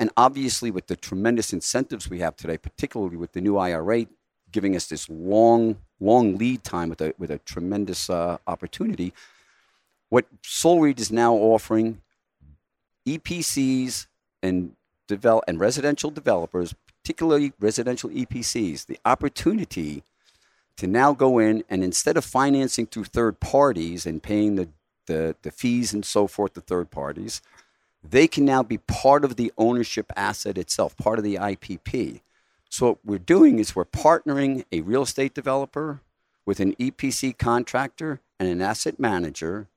And 0.00 0.10
obviously, 0.16 0.70
with 0.70 0.86
the 0.86 0.96
tremendous 0.96 1.52
incentives 1.52 2.08
we 2.08 2.20
have 2.20 2.34
today, 2.34 2.56
particularly 2.56 3.18
with 3.18 3.32
the 3.32 3.42
new 3.42 3.58
IRA 3.58 4.06
giving 4.50 4.74
us 4.74 4.86
this 4.86 5.08
long, 5.10 5.76
long 6.00 6.38
lead 6.38 6.64
time 6.64 6.88
with 6.88 7.02
a, 7.02 7.14
with 7.18 7.30
a 7.30 7.38
tremendous 7.38 8.08
uh, 8.08 8.38
opportunity, 8.46 9.12
what 10.08 10.24
SolREIT 10.42 10.98
is 10.98 11.12
now 11.12 11.34
offering 11.34 12.00
EPCs 13.06 14.06
and 14.42 14.72
develop 15.06 15.44
and 15.46 15.60
residential 15.60 16.10
developers, 16.10 16.74
particularly 17.02 17.52
residential 17.60 18.08
EPCs, 18.08 18.86
the 18.86 18.98
opportunity 19.04 20.02
to 20.78 20.86
now 20.86 21.12
go 21.12 21.38
in 21.38 21.62
and 21.68 21.84
instead 21.84 22.16
of 22.16 22.24
financing 22.24 22.86
through 22.86 23.04
third 23.04 23.38
parties 23.38 24.06
and 24.06 24.22
paying 24.22 24.56
the, 24.56 24.68
the, 25.06 25.36
the 25.42 25.50
fees 25.50 25.92
and 25.92 26.06
so 26.06 26.26
forth 26.26 26.54
to 26.54 26.62
third 26.62 26.90
parties, 26.90 27.42
they 28.02 28.26
can 28.26 28.44
now 28.44 28.62
be 28.62 28.78
part 28.78 29.24
of 29.24 29.36
the 29.36 29.52
ownership 29.58 30.12
asset 30.16 30.56
itself, 30.56 30.96
part 30.96 31.18
of 31.18 31.24
the 31.24 31.36
IPP. 31.36 32.20
So 32.68 32.86
what 32.86 32.98
we're 33.04 33.18
doing 33.18 33.58
is 33.58 33.74
we're 33.74 33.84
partnering 33.84 34.64
a 34.72 34.80
real 34.80 35.02
estate 35.02 35.34
developer 35.34 36.00
with 36.46 36.60
an 36.60 36.74
EPC 36.76 37.36
contractor 37.36 38.20
and 38.38 38.48
an 38.48 38.62
asset 38.62 38.98
manager. 38.98 39.68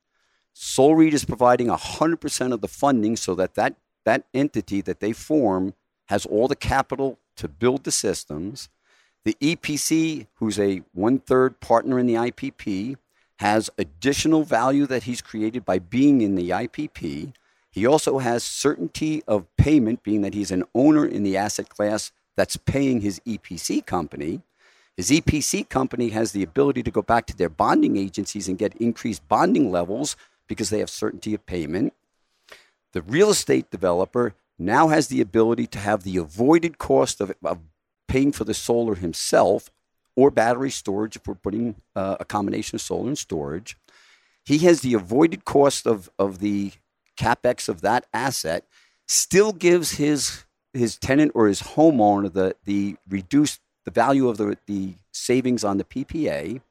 SolREIT 0.56 1.14
is 1.14 1.26
providing 1.26 1.68
100% 1.68 2.54
of 2.54 2.62
the 2.62 2.68
funding 2.68 3.16
so 3.16 3.36
that, 3.36 3.56
that 3.56 3.76
that 4.06 4.26
entity 4.34 4.82
that 4.82 5.00
they 5.00 5.12
form 5.14 5.74
has 6.08 6.26
all 6.26 6.48
the 6.48 6.56
capital 6.56 7.18
to 7.38 7.48
build 7.48 7.84
the 7.84 7.92
systems. 7.92 8.70
The 9.24 9.38
EPC, 9.42 10.28
who's 10.36 10.60
a 10.60 10.82
one 10.94 11.20
third 11.20 11.60
partner 11.60 11.98
in 11.98 12.06
the 12.06 12.16
IPP, 12.16 12.98
has 13.40 13.70
additional 13.78 14.44
value 14.44 14.86
that 14.86 15.04
he's 15.04 15.22
created 15.22 15.66
by 15.66 15.80
being 15.80 16.22
in 16.22 16.36
the 16.36 16.50
IPP. 16.50 17.34
He 17.74 17.88
also 17.88 18.20
has 18.20 18.44
certainty 18.44 19.24
of 19.28 19.48
payment, 19.58 20.04
being 20.04 20.22
that 20.22 20.36
he's 20.36 20.52
an 20.52 20.64
owner 20.76 21.08
in 21.08 21.24
the 21.24 21.36
asset 21.36 21.70
class 21.70 22.12
that's 22.36 22.56
paying 22.56 23.02
his 23.02 23.20
EPC 23.22 23.84
company. 23.84 24.42
His 24.96 25.10
EPC 25.10 25.70
company 25.70 26.10
has 26.10 26.34
the 26.34 26.44
ability 26.44 26.84
to 26.84 26.92
go 26.92 27.02
back 27.02 27.26
to 27.26 27.36
their 27.36 27.50
bonding 27.50 27.98
agencies 27.98 28.48
and 28.48 28.60
get 28.60 28.76
increased 28.76 29.28
bonding 29.28 29.72
levels 29.72 30.16
because 30.48 30.70
they 30.70 30.78
have 30.80 30.90
certainty 30.92 31.34
of 31.34 31.48
payment. 31.48 31.94
The 32.92 33.02
real 33.02 33.32
estate 33.32 33.72
developer 33.72 34.36
now 34.60 34.90
has 34.90 35.08
the 35.08 35.20
ability 35.20 35.66
to 35.66 35.80
have 35.80 36.04
the 36.04 36.18
avoided 36.18 36.78
cost 36.78 37.20
of, 37.20 37.34
of 37.44 37.58
paying 38.08 38.32
for 38.32 38.44
the 38.44 38.54
solar 38.54 38.94
himself 38.94 39.72
or 40.16 40.30
battery 40.30 40.70
storage 40.70 41.16
if 41.16 41.26
we're 41.26 41.34
putting 41.34 41.74
uh, 41.96 42.18
a 42.20 42.26
combination 42.26 42.76
of 42.76 42.82
solar 42.82 43.08
and 43.08 43.18
storage. 43.18 43.78
He 44.46 44.60
has 44.60 44.82
the 44.82 44.94
avoided 44.94 45.44
cost 45.44 45.88
of, 45.88 46.12
of 46.20 46.38
the 46.38 46.74
capex 47.18 47.70
of 47.70 47.82
that 47.82 48.06
asset, 48.14 48.66
still 49.08 49.54
gives 49.54 49.92
his 49.92 50.46
his 50.74 50.98
tenant 50.98 51.32
or 51.36 51.48
his 51.48 51.62
homeowner 51.62 52.32
the 52.32 52.56
the 52.66 52.96
reduced 53.08 53.62
the 53.86 53.92
value 53.92 54.28
of 54.28 54.38
the 54.38 54.58
the 54.66 54.96
savings 55.12 55.64
on 55.64 55.78
the 55.78 55.84
PPA. 55.84 56.62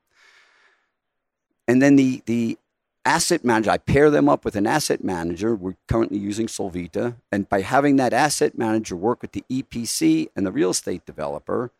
And 1.69 1.81
then 1.81 1.97
the 1.97 2.23
the 2.27 2.59
asset 3.05 3.45
manager, 3.45 3.71
I 3.71 3.79
pair 3.79 4.11
them 4.11 4.29
up 4.29 4.45
with 4.45 4.57
an 4.57 4.67
asset 4.67 5.03
manager. 5.03 5.55
We're 5.55 5.77
currently 5.89 6.19
using 6.19 6.47
Solvita. 6.47 7.17
And 7.31 7.49
by 7.49 7.63
having 7.63 7.97
that 7.97 8.13
asset 8.13 8.57
manager 8.57 8.97
work 8.97 9.23
with 9.23 9.33
the 9.33 9.45
EPC 9.51 10.29
and 10.37 10.47
the 10.47 10.53
real 10.53 10.71
estate 10.71 11.05
developer, 11.05 11.71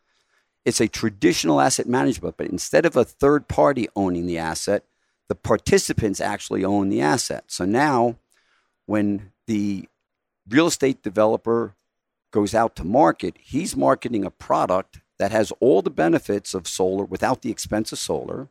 it's 0.65 0.81
a 0.81 0.89
traditional 0.89 1.61
asset 1.61 1.89
management, 1.89 2.37
but 2.37 2.49
instead 2.49 2.87
of 2.87 2.97
a 2.97 3.05
third 3.05 3.49
party 3.49 3.89
owning 3.97 4.27
the 4.27 4.39
asset, 4.39 4.85
the 5.29 5.35
participants 5.35 6.21
actually 6.21 6.65
own 6.65 6.89
the 6.89 7.01
asset. 7.01 7.45
So 7.49 7.65
now, 7.65 8.17
when 8.87 9.33
the 9.47 9.89
real 10.49 10.67
estate 10.67 11.03
developer 11.03 11.75
goes 12.33 12.55
out 12.55 12.75
to 12.77 12.85
market, 12.85 13.37
he's 13.39 13.77
marketing 13.77 14.25
a 14.25 14.31
product 14.31 15.01
that 15.19 15.31
has 15.31 15.53
all 15.61 15.83
the 15.83 15.91
benefits 15.91 16.55
of 16.55 16.67
solar 16.67 17.05
without 17.05 17.43
the 17.43 17.51
expense 17.51 17.93
of 17.93 17.99
solar 17.99 18.49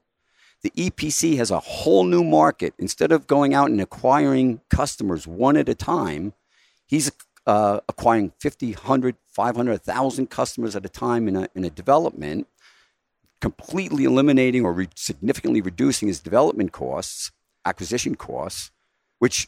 the 0.62 0.72
EPC 0.72 1.38
has 1.38 1.52
a 1.52 1.60
whole 1.60 2.04
new 2.04 2.24
market. 2.24 2.74
Instead 2.78 3.12
of 3.12 3.28
going 3.28 3.54
out 3.54 3.70
and 3.70 3.82
acquiring 3.82 4.62
customers 4.70 5.28
one 5.28 5.58
at 5.58 5.70
a 5.70 5.76
time, 5.76 6.34
he's 6.86 7.12
uh, 7.48 7.80
acquiring 7.90 8.32
50, 8.40 8.74
100, 8.74 9.16
500, 9.28 9.72
1,000 9.72 10.30
customers 10.30 10.76
at 10.76 10.86
a 10.86 10.90
time 10.90 11.28
in 11.28 11.36
a, 11.36 11.48
in 11.56 11.64
a 11.64 11.70
development, 11.70 12.48
completely 13.40 14.04
eliminating 14.04 14.64
or 14.64 14.74
re- 14.74 14.90
significantly 14.96 15.62
reducing 15.62 16.08
his 16.08 16.20
development 16.20 16.72
costs, 16.72 17.32
acquisition 17.66 18.14
costs, 18.14 18.70
which 19.18 19.48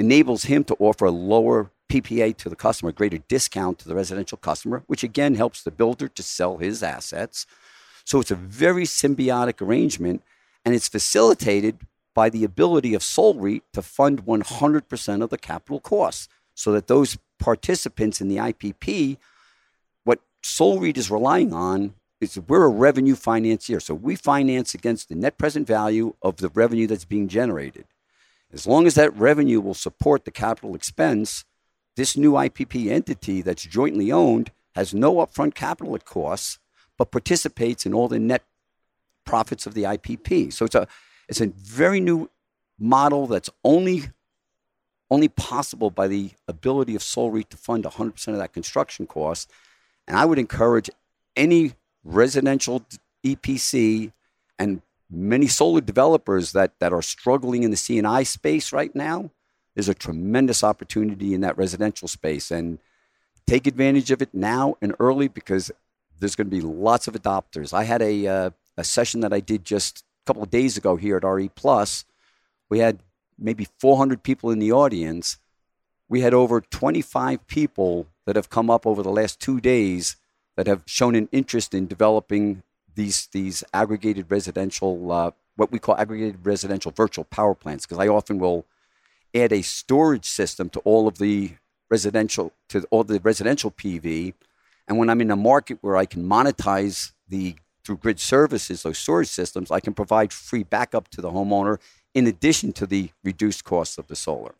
enables 0.00 0.44
him 0.44 0.64
to 0.64 0.76
offer 0.78 1.06
a 1.06 1.10
lower 1.10 1.70
PPA 1.90 2.36
to 2.36 2.48
the 2.48 2.56
customer, 2.56 2.92
greater 2.92 3.18
discount 3.18 3.78
to 3.80 3.88
the 3.88 3.94
residential 3.94 4.38
customer, 4.38 4.82
which 4.86 5.02
again 5.02 5.34
helps 5.34 5.62
the 5.62 5.70
builder 5.70 6.08
to 6.08 6.22
sell 6.22 6.58
his 6.58 6.82
assets. 6.82 7.46
So 8.04 8.20
it's 8.20 8.30
a 8.30 8.36
very 8.36 8.84
symbiotic 8.84 9.60
arrangement 9.60 10.22
and 10.64 10.74
it's 10.74 10.88
facilitated 10.88 11.78
by 12.14 12.30
the 12.30 12.44
ability 12.44 12.94
of 12.94 13.02
SolREIT 13.02 13.62
to 13.72 13.82
fund 13.82 14.24
100% 14.24 15.22
of 15.22 15.30
the 15.30 15.38
capital 15.38 15.80
costs 15.80 16.28
so 16.54 16.72
that 16.72 16.86
those 16.86 17.18
participants 17.38 18.20
in 18.20 18.28
the 18.28 18.36
IPP, 18.36 19.16
what 20.04 20.20
SolREIT 20.42 20.96
is 20.96 21.10
relying 21.10 21.52
on 21.52 21.94
is 22.20 22.38
we're 22.48 22.64
a 22.64 22.68
revenue 22.68 23.14
financier. 23.14 23.80
So 23.80 23.94
we 23.94 24.16
finance 24.16 24.74
against 24.74 25.08
the 25.08 25.14
net 25.14 25.38
present 25.38 25.66
value 25.66 26.14
of 26.20 26.36
the 26.36 26.50
revenue 26.50 26.86
that's 26.86 27.06
being 27.06 27.28
generated. 27.28 27.86
As 28.52 28.66
long 28.66 28.86
as 28.86 28.94
that 28.94 29.16
revenue 29.16 29.60
will 29.60 29.74
support 29.74 30.24
the 30.24 30.30
capital 30.30 30.74
expense, 30.74 31.44
this 31.96 32.16
new 32.16 32.32
IPP 32.32 32.90
entity 32.90 33.42
that's 33.42 33.62
jointly 33.62 34.10
owned 34.10 34.50
has 34.74 34.94
no 34.94 35.16
upfront 35.16 35.54
capital 35.54 35.94
it 35.94 36.04
costs, 36.04 36.58
but 36.96 37.10
participates 37.10 37.86
in 37.86 37.94
all 37.94 38.08
the 38.08 38.18
net 38.18 38.44
profits 39.24 39.66
of 39.66 39.74
the 39.74 39.84
IPP. 39.84 40.52
So 40.52 40.64
it's 40.64 40.74
a 40.74 40.86
it's 41.28 41.40
a 41.40 41.46
very 41.46 42.00
new 42.00 42.28
model 42.78 43.26
that's 43.26 43.50
only 43.62 44.10
only 45.10 45.28
possible 45.28 45.90
by 45.90 46.06
the 46.08 46.30
ability 46.46 46.94
of 46.94 47.02
SolarREIT 47.02 47.48
to 47.48 47.56
fund 47.56 47.84
100% 47.84 48.28
of 48.28 48.38
that 48.38 48.52
construction 48.52 49.06
cost. 49.06 49.50
And 50.06 50.16
I 50.16 50.24
would 50.24 50.38
encourage 50.38 50.88
any 51.36 51.72
residential 52.04 52.84
EPC 53.24 54.12
and 54.58 54.82
many 55.10 55.46
solar 55.46 55.80
developers 55.80 56.52
that, 56.52 56.78
that 56.78 56.92
are 56.92 57.02
struggling 57.02 57.62
in 57.62 57.70
the 57.70 57.76
C&I 57.76 58.22
space 58.22 58.72
right 58.72 58.94
now. 58.94 59.30
There's 59.74 59.88
a 59.88 59.94
tremendous 59.94 60.62
opportunity 60.62 61.34
in 61.34 61.40
that 61.40 61.58
residential 61.58 62.08
space. 62.08 62.50
And 62.50 62.78
take 63.46 63.66
advantage 63.66 64.10
of 64.10 64.22
it 64.22 64.32
now 64.32 64.76
and 64.80 64.94
early 65.00 65.28
because 65.28 65.72
there's 66.18 66.36
going 66.36 66.48
to 66.48 66.56
be 66.56 66.60
lots 66.60 67.08
of 67.08 67.14
adopters. 67.14 67.72
I 67.72 67.84
had 67.84 68.02
a, 68.02 68.26
uh, 68.26 68.50
a 68.76 68.84
session 68.84 69.20
that 69.20 69.32
I 69.32 69.40
did 69.40 69.64
just 69.64 70.00
a 70.00 70.26
couple 70.26 70.42
of 70.42 70.50
days 70.50 70.76
ago 70.76 70.96
here 70.96 71.16
at 71.16 71.24
RE 71.24 71.48
Plus. 71.48 72.04
We 72.68 72.78
had 72.78 73.00
maybe 73.38 73.66
400 73.78 74.22
people 74.22 74.50
in 74.50 74.58
the 74.58 74.72
audience. 74.72 75.38
We 76.08 76.20
had 76.20 76.34
over 76.34 76.60
25 76.60 77.46
people 77.46 78.06
that 78.26 78.36
have 78.36 78.50
come 78.50 78.70
up 78.70 78.86
over 78.86 79.02
the 79.02 79.10
last 79.10 79.40
two 79.40 79.60
days 79.60 80.16
that 80.56 80.66
have 80.66 80.82
shown 80.86 81.14
an 81.14 81.28
interest 81.32 81.74
in 81.74 81.86
developing 81.86 82.62
these 82.94 83.28
these 83.32 83.64
aggregated 83.72 84.30
residential, 84.30 85.12
uh, 85.12 85.30
what 85.56 85.72
we 85.72 85.78
call 85.78 85.96
aggregated 85.96 86.44
residential 86.44 86.92
virtual 86.92 87.24
power 87.24 87.54
plants. 87.54 87.86
Because 87.86 87.98
I 87.98 88.08
often 88.08 88.38
will 88.38 88.66
add 89.34 89.52
a 89.52 89.62
storage 89.62 90.26
system 90.26 90.68
to 90.70 90.80
all 90.80 91.06
of 91.06 91.18
the 91.18 91.52
residential 91.90 92.52
to 92.68 92.86
all 92.90 93.04
the 93.04 93.20
residential 93.20 93.70
PV, 93.70 94.34
and 94.88 94.98
when 94.98 95.10
I'm 95.10 95.20
in 95.20 95.30
a 95.30 95.36
market 95.36 95.78
where 95.80 95.96
I 95.96 96.06
can 96.06 96.24
monetize 96.28 97.12
the 97.28 97.56
through 97.84 97.98
grid 97.98 98.20
services 98.20 98.82
those 98.82 98.98
storage 98.98 99.28
systems, 99.28 99.70
I 99.70 99.80
can 99.80 99.94
provide 99.94 100.32
free 100.32 100.62
backup 100.62 101.08
to 101.08 101.20
the 101.20 101.30
homeowner 101.30 101.78
in 102.14 102.26
addition 102.26 102.72
to 102.74 102.86
the 102.86 103.10
reduced 103.24 103.64
costs 103.64 103.98
of 103.98 104.08
the 104.08 104.16
solar. 104.16 104.54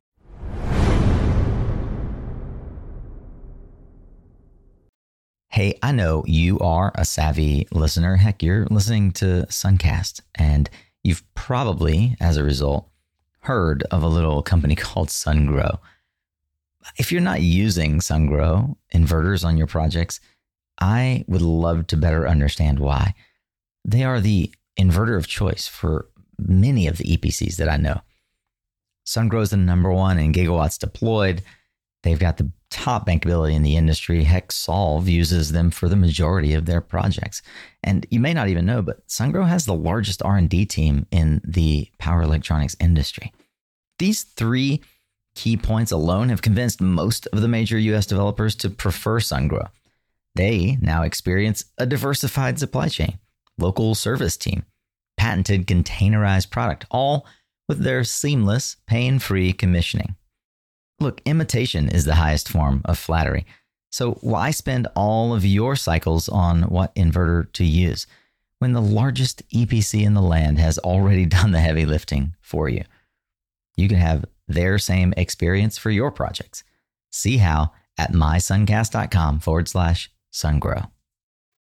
Hey, 5.52 5.76
I 5.82 5.90
know 5.90 6.22
you 6.28 6.60
are 6.60 6.92
a 6.94 7.04
savvy 7.04 7.66
listener. 7.72 8.14
Heck, 8.14 8.40
you're 8.40 8.66
listening 8.66 9.10
to 9.14 9.46
Suncast, 9.50 10.20
and 10.36 10.70
you've 11.02 11.24
probably, 11.34 12.16
as 12.20 12.36
a 12.36 12.44
result, 12.44 12.88
heard 13.40 13.82
of 13.90 14.04
a 14.04 14.08
little 14.08 14.44
company 14.44 14.76
called 14.76 15.08
SunGrow. 15.08 15.80
If 16.98 17.10
you're 17.10 17.20
not 17.20 17.42
using 17.42 17.98
SunGrow 17.98 18.76
inverters 18.94 19.44
on 19.44 19.56
your 19.56 19.66
projects, 19.66 20.20
I 20.80 21.24
would 21.26 21.42
love 21.42 21.88
to 21.88 21.96
better 21.96 22.28
understand 22.28 22.78
why. 22.78 23.14
They 23.84 24.04
are 24.04 24.20
the 24.20 24.54
inverter 24.78 25.16
of 25.16 25.26
choice 25.26 25.66
for 25.66 26.06
many 26.38 26.86
of 26.86 26.96
the 26.96 27.16
EPCs 27.16 27.56
that 27.56 27.68
I 27.68 27.76
know. 27.76 28.02
SunGrow 29.04 29.42
is 29.42 29.50
the 29.50 29.56
number 29.56 29.90
one 29.90 30.16
in 30.16 30.32
gigawatts 30.32 30.78
deployed. 30.78 31.42
They've 32.04 32.20
got 32.20 32.36
the 32.36 32.52
top 32.70 33.06
bankability 33.06 33.54
in 33.54 33.62
the 33.62 33.76
industry. 33.76 34.24
Heck, 34.24 34.48
SOLV 34.48 35.06
uses 35.06 35.52
them 35.52 35.70
for 35.70 35.88
the 35.88 35.96
majority 35.96 36.54
of 36.54 36.66
their 36.66 36.80
projects. 36.80 37.42
And 37.82 38.06
you 38.10 38.20
may 38.20 38.32
not 38.32 38.48
even 38.48 38.66
know, 38.66 38.80
but 38.80 39.06
SunGrow 39.08 39.46
has 39.46 39.66
the 39.66 39.74
largest 39.74 40.22
R&D 40.22 40.66
team 40.66 41.06
in 41.10 41.40
the 41.44 41.90
power 41.98 42.22
electronics 42.22 42.76
industry. 42.80 43.32
These 43.98 44.22
three 44.22 44.82
key 45.34 45.56
points 45.56 45.92
alone 45.92 46.28
have 46.28 46.42
convinced 46.42 46.80
most 46.80 47.26
of 47.28 47.40
the 47.40 47.48
major 47.48 47.78
US 47.78 48.06
developers 48.06 48.54
to 48.56 48.70
prefer 48.70 49.20
SunGrow. 49.20 49.68
They 50.34 50.78
now 50.80 51.02
experience 51.02 51.64
a 51.76 51.86
diversified 51.86 52.58
supply 52.58 52.88
chain, 52.88 53.18
local 53.58 53.94
service 53.94 54.36
team, 54.36 54.64
patented 55.16 55.66
containerized 55.66 56.50
product, 56.50 56.86
all 56.90 57.26
with 57.68 57.80
their 57.80 58.04
seamless, 58.04 58.76
pain 58.86 59.18
free 59.18 59.52
commissioning. 59.52 60.16
Look, 61.00 61.22
imitation 61.24 61.88
is 61.88 62.04
the 62.04 62.16
highest 62.16 62.48
form 62.48 62.82
of 62.84 62.98
flattery. 62.98 63.46
So, 63.90 64.12
why 64.20 64.50
spend 64.50 64.86
all 64.94 65.34
of 65.34 65.44
your 65.44 65.74
cycles 65.74 66.28
on 66.28 66.64
what 66.64 66.94
inverter 66.94 67.50
to 67.54 67.64
use 67.64 68.06
when 68.58 68.74
the 68.74 68.82
largest 68.82 69.48
EPC 69.48 70.04
in 70.04 70.12
the 70.12 70.20
land 70.20 70.58
has 70.58 70.78
already 70.78 71.24
done 71.38 71.52
the 71.52 71.60
heavy 71.60 71.86
lifting 71.86 72.34
for 72.40 72.68
you? 72.68 72.84
You 73.76 73.88
can 73.88 73.96
have 73.96 74.26
their 74.46 74.78
same 74.78 75.14
experience 75.16 75.78
for 75.78 75.90
your 75.90 76.10
projects. 76.10 76.64
See 77.10 77.38
how 77.38 77.72
at 77.96 78.12
mysuncast.com 78.12 79.40
forward 79.40 79.68
slash 79.68 80.12
sungrow. 80.30 80.90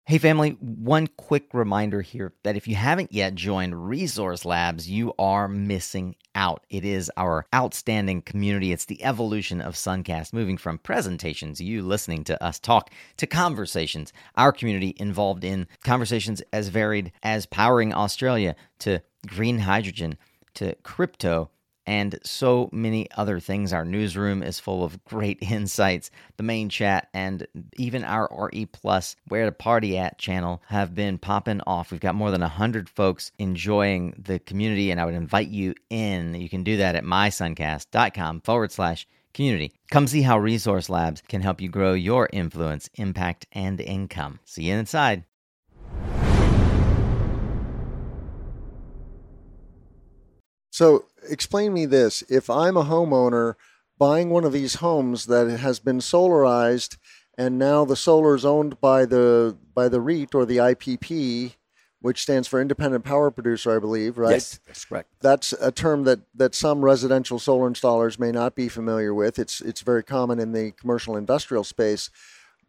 Hey, 0.07 0.19
family, 0.19 0.51
one 0.51 1.07
quick 1.07 1.53
reminder 1.53 2.01
here 2.01 2.31
that 2.43 2.55
if 2.55 2.65
you 2.65 2.75
haven't 2.75 3.11
yet 3.11 3.35
joined 3.35 3.89
Resource 3.89 4.45
Labs, 4.45 4.89
you 4.89 5.13
are 5.19 5.49
missing 5.49 6.15
out. 6.33 6.65
It 6.69 6.85
is 6.85 7.11
our 7.17 7.45
outstanding 7.53 8.21
community. 8.21 8.71
It's 8.71 8.85
the 8.85 9.03
evolution 9.03 9.59
of 9.59 9.75
Suncast, 9.75 10.31
moving 10.31 10.55
from 10.55 10.77
presentations, 10.77 11.59
you 11.59 11.81
listening 11.81 12.23
to 12.23 12.41
us 12.41 12.57
talk, 12.57 12.89
to 13.17 13.27
conversations. 13.27 14.13
Our 14.35 14.53
community 14.53 14.95
involved 14.95 15.43
in 15.43 15.67
conversations 15.83 16.41
as 16.53 16.69
varied 16.69 17.11
as 17.21 17.45
powering 17.45 17.93
Australia, 17.93 18.55
to 18.79 19.01
green 19.27 19.59
hydrogen, 19.59 20.17
to 20.53 20.73
crypto 20.83 21.49
and 21.87 22.19
so 22.23 22.69
many 22.71 23.09
other 23.15 23.39
things. 23.39 23.71
Our 23.73 23.85
newsroom 23.85 24.43
is 24.43 24.59
full 24.59 24.83
of 24.83 25.03
great 25.05 25.39
insights. 25.41 26.11
The 26.35 26.43
main 26.43 26.69
chat 26.69 27.07
and 27.13 27.47
even 27.77 28.03
our 28.03 28.29
RE 28.53 28.65
Plus 28.67 29.15
Where 29.29 29.45
to 29.45 29.51
Party 29.51 29.97
At 29.97 30.19
channel 30.19 30.61
have 30.67 30.93
been 30.93 31.17
popping 31.17 31.61
off. 31.65 31.91
We've 31.91 31.99
got 31.99 32.13
more 32.13 32.29
than 32.29 32.41
100 32.41 32.89
folks 32.89 33.31
enjoying 33.39 34.13
the 34.17 34.37
community, 34.37 34.91
and 34.91 34.99
I 34.99 35.05
would 35.05 35.15
invite 35.15 35.47
you 35.47 35.73
in. 35.89 36.35
You 36.35 36.49
can 36.49 36.63
do 36.63 36.77
that 36.77 36.95
at 36.95 37.05
mysuncast.com 37.05 38.41
forward 38.41 38.71
slash 38.71 39.07
community. 39.33 39.71
Come 39.89 40.07
see 40.07 40.23
how 40.23 40.37
Resource 40.37 40.89
Labs 40.89 41.23
can 41.29 41.41
help 41.41 41.61
you 41.61 41.69
grow 41.69 41.93
your 41.93 42.27
influence, 42.33 42.89
impact, 42.95 43.47
and 43.53 43.79
income. 43.79 44.39
See 44.43 44.63
you 44.63 44.75
inside. 44.75 45.23
So 50.77 51.05
explain 51.29 51.73
me 51.73 51.85
this. 51.85 52.23
If 52.29 52.49
I'm 52.49 52.77
a 52.77 52.85
homeowner 52.85 53.55
buying 53.97 54.29
one 54.29 54.43
of 54.43 54.53
these 54.53 54.75
homes 54.75 55.25
that 55.25 55.49
has 55.49 55.79
been 55.79 55.99
solarized 55.99 56.97
and 57.37 57.59
now 57.59 57.85
the 57.85 57.95
solar 57.95 58.35
is 58.35 58.45
owned 58.45 58.81
by 58.81 59.05
the 59.05 59.57
by 59.73 59.87
the 59.87 60.01
REIT 60.01 60.33
or 60.33 60.45
the 60.45 60.57
IPP, 60.57 61.53
which 62.01 62.21
stands 62.21 62.47
for 62.47 62.59
Independent 62.59 63.03
Power 63.03 63.29
Producer, 63.29 63.75
I 63.75 63.79
believe, 63.79 64.17
right? 64.17 64.31
Yes, 64.31 64.59
that's 64.65 64.85
correct. 64.85 65.09
That's 65.21 65.53
a 65.53 65.71
term 65.71 66.03
that, 66.03 66.21
that 66.33 66.55
some 66.55 66.83
residential 66.83 67.37
solar 67.37 67.69
installers 67.69 68.19
may 68.19 68.31
not 68.31 68.55
be 68.55 68.69
familiar 68.69 69.13
with. 69.13 69.37
It's 69.37 69.61
it's 69.61 69.81
very 69.81 70.03
common 70.03 70.39
in 70.39 70.51
the 70.51 70.71
commercial 70.71 71.15
industrial 71.15 71.63
space. 71.63 72.09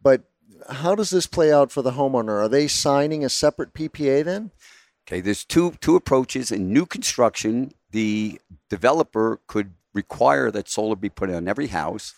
But 0.01 0.23
how 0.69 0.95
does 0.95 1.09
this 1.09 1.27
play 1.27 1.51
out 1.51 1.71
for 1.71 1.81
the 1.81 1.91
homeowner? 1.91 2.41
Are 2.41 2.49
they 2.49 2.67
signing 2.67 3.25
a 3.25 3.29
separate 3.29 3.73
PPA 3.73 4.23
then? 4.23 4.51
Okay, 5.09 5.21
there's 5.21 5.43
two 5.43 5.71
two 5.81 5.95
approaches 5.95 6.51
in 6.51 6.71
new 6.71 6.85
construction 6.85 7.73
the 7.89 8.39
developer 8.69 9.39
could 9.47 9.71
require 9.91 10.51
that 10.51 10.69
solar 10.69 10.95
be 10.95 11.09
put 11.09 11.31
on 11.31 11.47
every 11.47 11.65
house. 11.67 12.13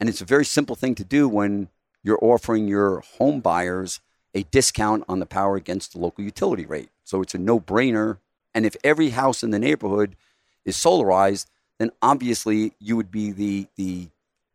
And 0.00 0.08
it's 0.08 0.22
a 0.22 0.24
very 0.24 0.46
simple 0.46 0.74
thing 0.74 0.94
to 0.94 1.04
do 1.04 1.28
when 1.28 1.68
you're 2.02 2.18
offering 2.22 2.68
your 2.68 3.00
home 3.18 3.40
buyers 3.40 4.00
a 4.34 4.44
discount 4.44 5.04
on 5.10 5.20
the 5.20 5.26
power 5.26 5.56
against 5.56 5.92
the 5.92 5.98
local 5.98 6.24
utility 6.24 6.64
rate. 6.64 6.88
So 7.04 7.20
it's 7.20 7.34
a 7.34 7.38
no 7.38 7.60
brainer. 7.60 8.16
And 8.54 8.64
if 8.64 8.76
every 8.82 9.10
house 9.10 9.42
in 9.42 9.50
the 9.50 9.58
neighborhood 9.58 10.16
is 10.64 10.78
solarized, 10.78 11.48
then 11.78 11.90
obviously 12.00 12.72
you 12.78 12.96
would 12.96 13.10
be 13.10 13.30
the, 13.30 13.66
the 13.76 14.08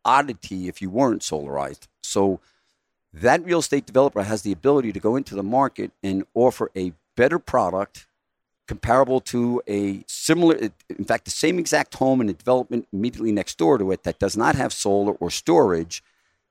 oddity 0.04 0.66
if 0.66 0.82
you 0.82 0.90
weren't 0.90 1.22
solarized. 1.22 1.86
So 2.02 2.40
that 3.12 3.44
real 3.44 3.60
estate 3.60 3.86
developer 3.86 4.24
has 4.24 4.42
the 4.42 4.50
ability 4.50 4.92
to 4.92 5.00
go 5.00 5.14
into 5.14 5.36
the 5.36 5.44
market 5.44 5.92
and 6.02 6.26
offer 6.34 6.72
a 6.74 6.92
better 7.18 7.40
product 7.40 8.06
comparable 8.68 9.20
to 9.20 9.60
a 9.66 10.04
similar, 10.06 10.54
in 10.88 11.04
fact, 11.04 11.24
the 11.24 11.32
same 11.32 11.58
exact 11.58 11.94
home 11.94 12.20
in 12.20 12.28
a 12.28 12.32
development 12.32 12.86
immediately 12.92 13.32
next 13.32 13.58
door 13.58 13.76
to 13.76 13.90
it 13.90 14.04
that 14.04 14.20
does 14.20 14.36
not 14.36 14.54
have 14.54 14.72
solar 14.72 15.14
or 15.14 15.28
storage, 15.28 16.04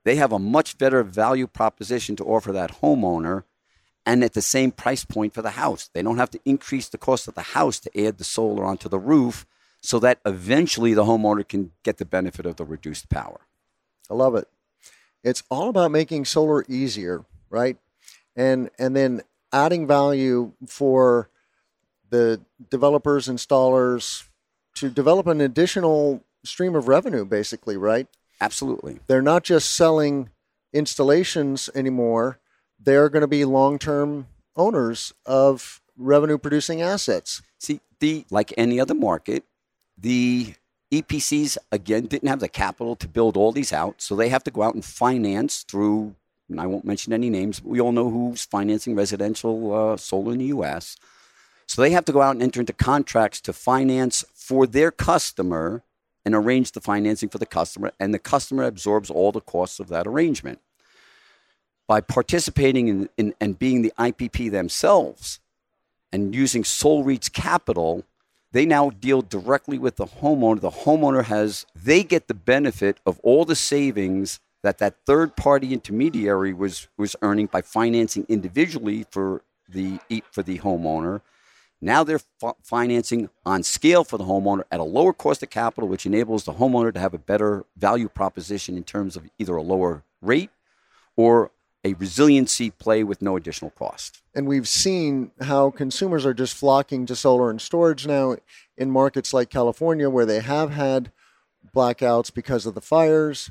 they 0.04 0.16
have 0.16 0.30
a 0.30 0.38
much 0.38 0.76
better 0.76 1.02
value 1.02 1.46
proposition 1.46 2.16
to 2.16 2.24
offer 2.24 2.52
that 2.52 2.82
homeowner 2.82 3.44
and 4.04 4.22
at 4.22 4.34
the 4.34 4.42
same 4.42 4.70
price 4.70 5.06
point 5.06 5.32
for 5.32 5.40
the 5.40 5.52
house. 5.52 5.88
They 5.94 6.02
don't 6.02 6.18
have 6.18 6.30
to 6.32 6.40
increase 6.44 6.88
the 6.88 6.98
cost 6.98 7.28
of 7.28 7.34
the 7.34 7.52
house 7.56 7.80
to 7.80 8.06
add 8.06 8.18
the 8.18 8.24
solar 8.24 8.64
onto 8.64 8.90
the 8.90 8.98
roof 8.98 9.46
so 9.80 9.98
that 10.00 10.18
eventually 10.26 10.92
the 10.92 11.04
homeowner 11.04 11.48
can 11.48 11.72
get 11.82 11.96
the 11.96 12.04
benefit 12.04 12.44
of 12.44 12.56
the 12.56 12.64
reduced 12.66 13.08
power. 13.08 13.40
I 14.10 14.14
love 14.14 14.34
it. 14.34 14.48
It's 15.24 15.44
all 15.48 15.70
about 15.70 15.92
making 15.92 16.26
solar 16.26 16.64
easier, 16.68 17.24
right? 17.48 17.78
And 18.36 18.70
and 18.78 18.94
then 18.94 19.22
adding 19.52 19.86
value 19.86 20.52
for 20.66 21.30
the 22.10 22.40
developers, 22.70 23.28
installers 23.28 24.24
to 24.74 24.88
develop 24.88 25.26
an 25.26 25.40
additional 25.40 26.22
stream 26.44 26.74
of 26.74 26.88
revenue, 26.88 27.24
basically, 27.24 27.76
right? 27.76 28.06
Absolutely. 28.40 29.00
They're 29.06 29.22
not 29.22 29.44
just 29.44 29.74
selling 29.74 30.30
installations 30.72 31.70
anymore, 31.74 32.38
they're 32.78 33.08
going 33.08 33.22
to 33.22 33.26
be 33.26 33.44
long 33.44 33.78
term 33.78 34.28
owners 34.56 35.12
of 35.26 35.80
revenue 35.96 36.38
producing 36.38 36.80
assets. 36.80 37.42
See, 37.58 37.80
the 38.00 38.24
like 38.30 38.52
any 38.56 38.78
other 38.78 38.94
market, 38.94 39.44
the 39.96 40.54
EPCs 40.92 41.58
again 41.72 42.06
didn't 42.06 42.28
have 42.28 42.40
the 42.40 42.48
capital 42.48 42.96
to 42.96 43.08
build 43.08 43.36
all 43.36 43.52
these 43.52 43.72
out, 43.72 44.00
so 44.00 44.14
they 44.14 44.28
have 44.28 44.44
to 44.44 44.50
go 44.50 44.62
out 44.62 44.74
and 44.74 44.84
finance 44.84 45.64
through. 45.68 46.14
And 46.48 46.60
I 46.60 46.66
won't 46.66 46.84
mention 46.84 47.12
any 47.12 47.30
names, 47.30 47.60
but 47.60 47.70
we 47.70 47.80
all 47.80 47.92
know 47.92 48.10
who's 48.10 48.44
financing 48.44 48.94
residential 48.94 49.74
uh, 49.74 49.96
solar 49.96 50.32
in 50.32 50.38
the 50.38 50.46
U.S. 50.46 50.96
So 51.66 51.82
they 51.82 51.90
have 51.90 52.06
to 52.06 52.12
go 52.12 52.22
out 52.22 52.32
and 52.32 52.42
enter 52.42 52.60
into 52.60 52.72
contracts 52.72 53.40
to 53.42 53.52
finance 53.52 54.24
for 54.34 54.66
their 54.66 54.90
customer 54.90 55.82
and 56.24 56.34
arrange 56.34 56.72
the 56.72 56.80
financing 56.80 57.28
for 57.28 57.38
the 57.38 57.46
customer, 57.46 57.92
and 57.98 58.12
the 58.12 58.18
customer 58.18 58.64
absorbs 58.64 59.10
all 59.10 59.32
the 59.32 59.40
costs 59.40 59.80
of 59.80 59.88
that 59.88 60.06
arrangement. 60.06 60.60
By 61.86 62.00
participating 62.02 62.88
in, 62.88 63.08
in 63.16 63.34
and 63.40 63.58
being 63.58 63.80
the 63.80 63.92
IPP 63.98 64.50
themselves 64.50 65.40
and 66.12 66.34
using 66.34 66.64
SolREIT's 66.64 67.30
capital, 67.30 68.04
they 68.52 68.66
now 68.66 68.90
deal 68.90 69.22
directly 69.22 69.78
with 69.78 69.96
the 69.96 70.06
homeowner. 70.06 70.60
The 70.60 70.70
homeowner 70.70 71.24
has, 71.24 71.66
they 71.74 72.02
get 72.02 72.28
the 72.28 72.34
benefit 72.34 72.98
of 73.06 73.18
all 73.22 73.44
the 73.44 73.56
savings 73.56 74.40
that 74.62 74.78
that 74.78 74.96
third 75.06 75.36
party 75.36 75.72
intermediary 75.72 76.52
was, 76.52 76.88
was 76.96 77.14
earning 77.22 77.46
by 77.46 77.62
financing 77.62 78.26
individually 78.28 79.06
for 79.10 79.42
the, 79.68 80.00
for 80.30 80.42
the 80.42 80.58
homeowner. 80.58 81.20
Now 81.80 82.02
they're 82.02 82.20
f- 82.42 82.56
financing 82.62 83.30
on 83.46 83.62
scale 83.62 84.02
for 84.02 84.18
the 84.18 84.24
homeowner 84.24 84.64
at 84.70 84.80
a 84.80 84.84
lower 84.84 85.12
cost 85.12 85.42
of 85.42 85.50
capital, 85.50 85.88
which 85.88 86.06
enables 86.06 86.44
the 86.44 86.54
homeowner 86.54 86.92
to 86.92 86.98
have 86.98 87.14
a 87.14 87.18
better 87.18 87.64
value 87.76 88.08
proposition 88.08 88.76
in 88.76 88.82
terms 88.82 89.16
of 89.16 89.28
either 89.38 89.54
a 89.54 89.62
lower 89.62 90.02
rate 90.20 90.50
or 91.16 91.52
a 91.84 91.94
resiliency 91.94 92.70
play 92.70 93.04
with 93.04 93.22
no 93.22 93.36
additional 93.36 93.70
cost. 93.70 94.22
And 94.34 94.48
we've 94.48 94.68
seen 94.68 95.30
how 95.40 95.70
consumers 95.70 96.26
are 96.26 96.34
just 96.34 96.54
flocking 96.54 97.06
to 97.06 97.14
solar 97.14 97.50
and 97.50 97.60
storage 97.60 98.06
now 98.06 98.36
in 98.76 98.90
markets 98.90 99.32
like 99.32 99.48
California, 99.48 100.10
where 100.10 100.26
they 100.26 100.40
have 100.40 100.70
had 100.70 101.12
blackouts 101.74 102.34
because 102.34 102.66
of 102.66 102.74
the 102.74 102.80
fires. 102.80 103.50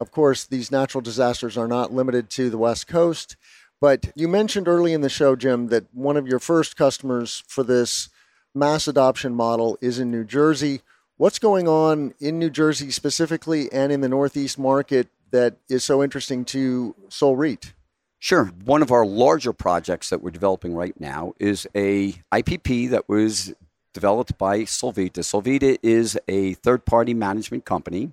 Of 0.00 0.10
course, 0.12 0.44
these 0.44 0.70
natural 0.70 1.00
disasters 1.00 1.56
are 1.56 1.68
not 1.68 1.92
limited 1.92 2.30
to 2.30 2.50
the 2.50 2.58
West 2.58 2.86
Coast. 2.86 3.36
But 3.80 4.10
you 4.14 4.28
mentioned 4.28 4.68
early 4.68 4.92
in 4.92 5.02
the 5.02 5.08
show, 5.08 5.36
Jim, 5.36 5.68
that 5.68 5.86
one 5.92 6.16
of 6.16 6.26
your 6.26 6.38
first 6.38 6.76
customers 6.76 7.44
for 7.46 7.62
this 7.62 8.08
mass 8.54 8.88
adoption 8.88 9.34
model 9.34 9.78
is 9.80 9.98
in 9.98 10.10
New 10.10 10.24
Jersey. 10.24 10.80
What's 11.16 11.38
going 11.38 11.68
on 11.68 12.14
in 12.20 12.38
New 12.38 12.50
Jersey 12.50 12.90
specifically 12.90 13.70
and 13.72 13.92
in 13.92 14.00
the 14.00 14.08
Northeast 14.08 14.58
market 14.58 15.08
that 15.30 15.56
is 15.68 15.84
so 15.84 16.02
interesting 16.02 16.44
to 16.46 16.94
SolREIT? 17.08 17.72
Sure. 18.20 18.46
One 18.64 18.82
of 18.82 18.90
our 18.90 19.06
larger 19.06 19.52
projects 19.52 20.10
that 20.10 20.22
we're 20.22 20.30
developing 20.30 20.74
right 20.74 20.98
now 21.00 21.34
is 21.38 21.68
a 21.74 22.14
IPP 22.32 22.90
that 22.90 23.08
was 23.08 23.54
developed 23.94 24.36
by 24.38 24.60
Solvita. 24.60 25.20
Solvita 25.20 25.78
is 25.82 26.18
a 26.26 26.54
third-party 26.54 27.14
management 27.14 27.64
company. 27.64 28.12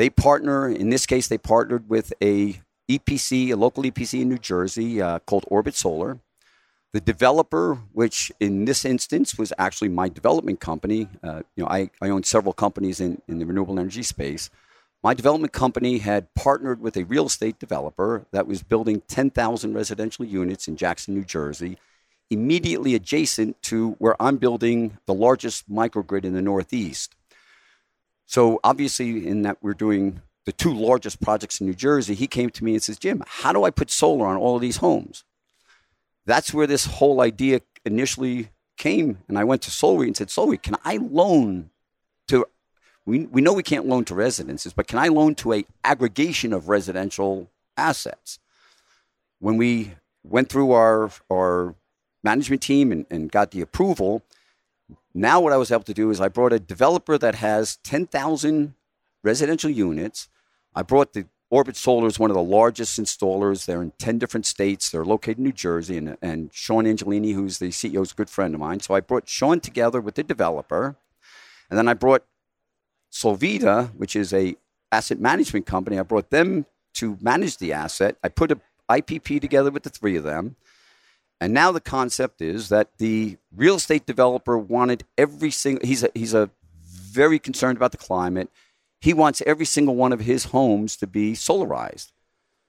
They 0.00 0.08
partner, 0.08 0.68
in 0.68 0.88
this 0.88 1.04
case, 1.04 1.28
they 1.28 1.36
partnered 1.36 1.90
with 1.90 2.12
a 2.22 2.60
EPC, 2.90 3.50
a 3.50 3.56
local 3.56 3.82
EPC 3.82 4.22
in 4.22 4.30
New 4.30 4.38
Jersey 4.38 5.02
uh, 5.02 5.18
called 5.20 5.44
Orbit 5.48 5.74
Solar. 5.74 6.18
The 6.94 7.00
developer, 7.00 7.74
which 7.92 8.32
in 8.40 8.64
this 8.64 8.84
instance 8.84 9.36
was 9.36 9.52
actually 9.58 9.90
my 9.90 10.08
development 10.08 10.58
company, 10.58 11.08
uh, 11.22 11.42
you 11.54 11.62
know, 11.62 11.70
I, 11.70 11.90
I 12.00 12.08
own 12.08 12.22
several 12.22 12.54
companies 12.54 12.98
in, 12.98 13.20
in 13.28 13.38
the 13.38 13.44
renewable 13.44 13.78
energy 13.78 14.02
space 14.02 14.48
my 15.02 15.14
development 15.14 15.52
company 15.52 15.98
had 15.98 16.32
partnered 16.34 16.80
with 16.80 16.96
a 16.96 17.04
real 17.04 17.26
estate 17.26 17.58
developer 17.58 18.26
that 18.32 18.46
was 18.46 18.62
building 18.62 19.02
10,000 19.08 19.74
residential 19.74 20.24
units 20.24 20.68
in 20.68 20.76
Jackson, 20.76 21.14
New 21.14 21.24
Jersey, 21.24 21.78
immediately 22.28 22.94
adjacent 22.94 23.60
to 23.62 23.92
where 23.92 24.20
I'm 24.20 24.36
building 24.36 24.98
the 25.06 25.14
largest 25.14 25.70
microgrid 25.70 26.24
in 26.24 26.34
the 26.34 26.42
Northeast. 26.42 27.16
So, 28.30 28.60
obviously, 28.62 29.26
in 29.26 29.42
that 29.42 29.58
we're 29.60 29.74
doing 29.74 30.22
the 30.44 30.52
two 30.52 30.72
largest 30.72 31.20
projects 31.20 31.60
in 31.60 31.66
New 31.66 31.74
Jersey, 31.74 32.14
he 32.14 32.28
came 32.28 32.48
to 32.50 32.62
me 32.62 32.74
and 32.74 32.82
says, 32.82 32.96
Jim, 32.96 33.24
how 33.26 33.52
do 33.52 33.64
I 33.64 33.70
put 33.70 33.90
solar 33.90 34.24
on 34.28 34.36
all 34.36 34.54
of 34.54 34.62
these 34.62 34.76
homes? 34.76 35.24
That's 36.26 36.54
where 36.54 36.68
this 36.68 36.86
whole 36.86 37.20
idea 37.22 37.62
initially 37.84 38.50
came. 38.76 39.18
And 39.26 39.36
I 39.36 39.42
went 39.42 39.62
to 39.62 39.72
SolREIT 39.72 40.06
and 40.06 40.16
said, 40.16 40.28
SolREIT, 40.28 40.62
can 40.62 40.76
I 40.84 40.98
loan 40.98 41.70
to 42.28 42.46
we, 43.04 43.26
we 43.26 43.40
know 43.40 43.52
we 43.52 43.64
can't 43.64 43.88
loan 43.88 44.04
to 44.04 44.14
residences, 44.14 44.72
but 44.74 44.86
can 44.86 45.00
I 45.00 45.08
loan 45.08 45.34
to 45.36 45.52
a 45.52 45.64
aggregation 45.82 46.52
of 46.52 46.68
residential 46.68 47.50
assets? 47.76 48.38
When 49.40 49.56
we 49.56 49.94
went 50.22 50.50
through 50.50 50.70
our, 50.70 51.10
our 51.32 51.74
management 52.22 52.62
team 52.62 52.92
and, 52.92 53.06
and 53.10 53.32
got 53.32 53.50
the 53.50 53.60
approval, 53.60 54.22
now 55.14 55.40
what 55.40 55.52
I 55.52 55.56
was 55.56 55.70
able 55.70 55.82
to 55.84 55.94
do 55.94 56.10
is 56.10 56.20
I 56.20 56.28
brought 56.28 56.52
a 56.52 56.58
developer 56.58 57.18
that 57.18 57.36
has 57.36 57.76
10,000 57.78 58.74
residential 59.22 59.70
units. 59.70 60.28
I 60.74 60.82
brought 60.82 61.12
the 61.12 61.26
Orbit 61.50 61.76
Solar 61.76 62.06
is 62.06 62.18
one 62.18 62.30
of 62.30 62.36
the 62.36 62.42
largest 62.42 63.00
installers. 63.00 63.66
They're 63.66 63.82
in 63.82 63.92
10 63.98 64.18
different 64.18 64.46
states. 64.46 64.88
They're 64.88 65.04
located 65.04 65.38
in 65.38 65.44
New 65.44 65.52
Jersey. 65.52 65.96
And, 65.96 66.16
and 66.22 66.50
Sean 66.52 66.84
Angelini, 66.84 67.34
who's 67.34 67.58
the 67.58 67.70
CEO, 67.70 68.02
is 68.02 68.12
a 68.12 68.14
good 68.14 68.30
friend 68.30 68.54
of 68.54 68.60
mine. 68.60 68.78
So 68.78 68.94
I 68.94 69.00
brought 69.00 69.28
Sean 69.28 69.58
together 69.58 70.00
with 70.00 70.14
the 70.14 70.22
developer. 70.22 70.96
And 71.68 71.76
then 71.76 71.88
I 71.88 71.94
brought 71.94 72.24
Solvita, 73.12 73.88
which 73.96 74.14
is 74.14 74.32
a 74.32 74.54
asset 74.92 75.20
management 75.20 75.66
company, 75.66 75.98
I 75.98 76.02
brought 76.02 76.30
them 76.30 76.66
to 76.94 77.16
manage 77.20 77.58
the 77.58 77.72
asset. 77.72 78.16
I 78.22 78.28
put 78.28 78.52
a 78.52 78.60
IPP 78.88 79.40
together 79.40 79.70
with 79.70 79.84
the 79.84 79.90
three 79.90 80.16
of 80.16 80.24
them. 80.24 80.56
And 81.40 81.54
now 81.54 81.72
the 81.72 81.80
concept 81.80 82.42
is 82.42 82.68
that 82.68 82.98
the 82.98 83.38
real 83.54 83.76
estate 83.76 84.04
developer 84.06 84.58
wanted 84.58 85.04
every 85.16 85.50
single 85.50 85.86
he's 85.86 86.04
a, 86.04 86.10
he's 86.14 86.34
a 86.34 86.50
very 86.84 87.38
concerned 87.38 87.78
about 87.78 87.92
the 87.92 87.98
climate. 87.98 88.50
He 89.00 89.14
wants 89.14 89.42
every 89.46 89.64
single 89.64 89.96
one 89.96 90.12
of 90.12 90.20
his 90.20 90.46
homes 90.46 90.96
to 90.96 91.06
be 91.06 91.32
solarized. 91.32 92.12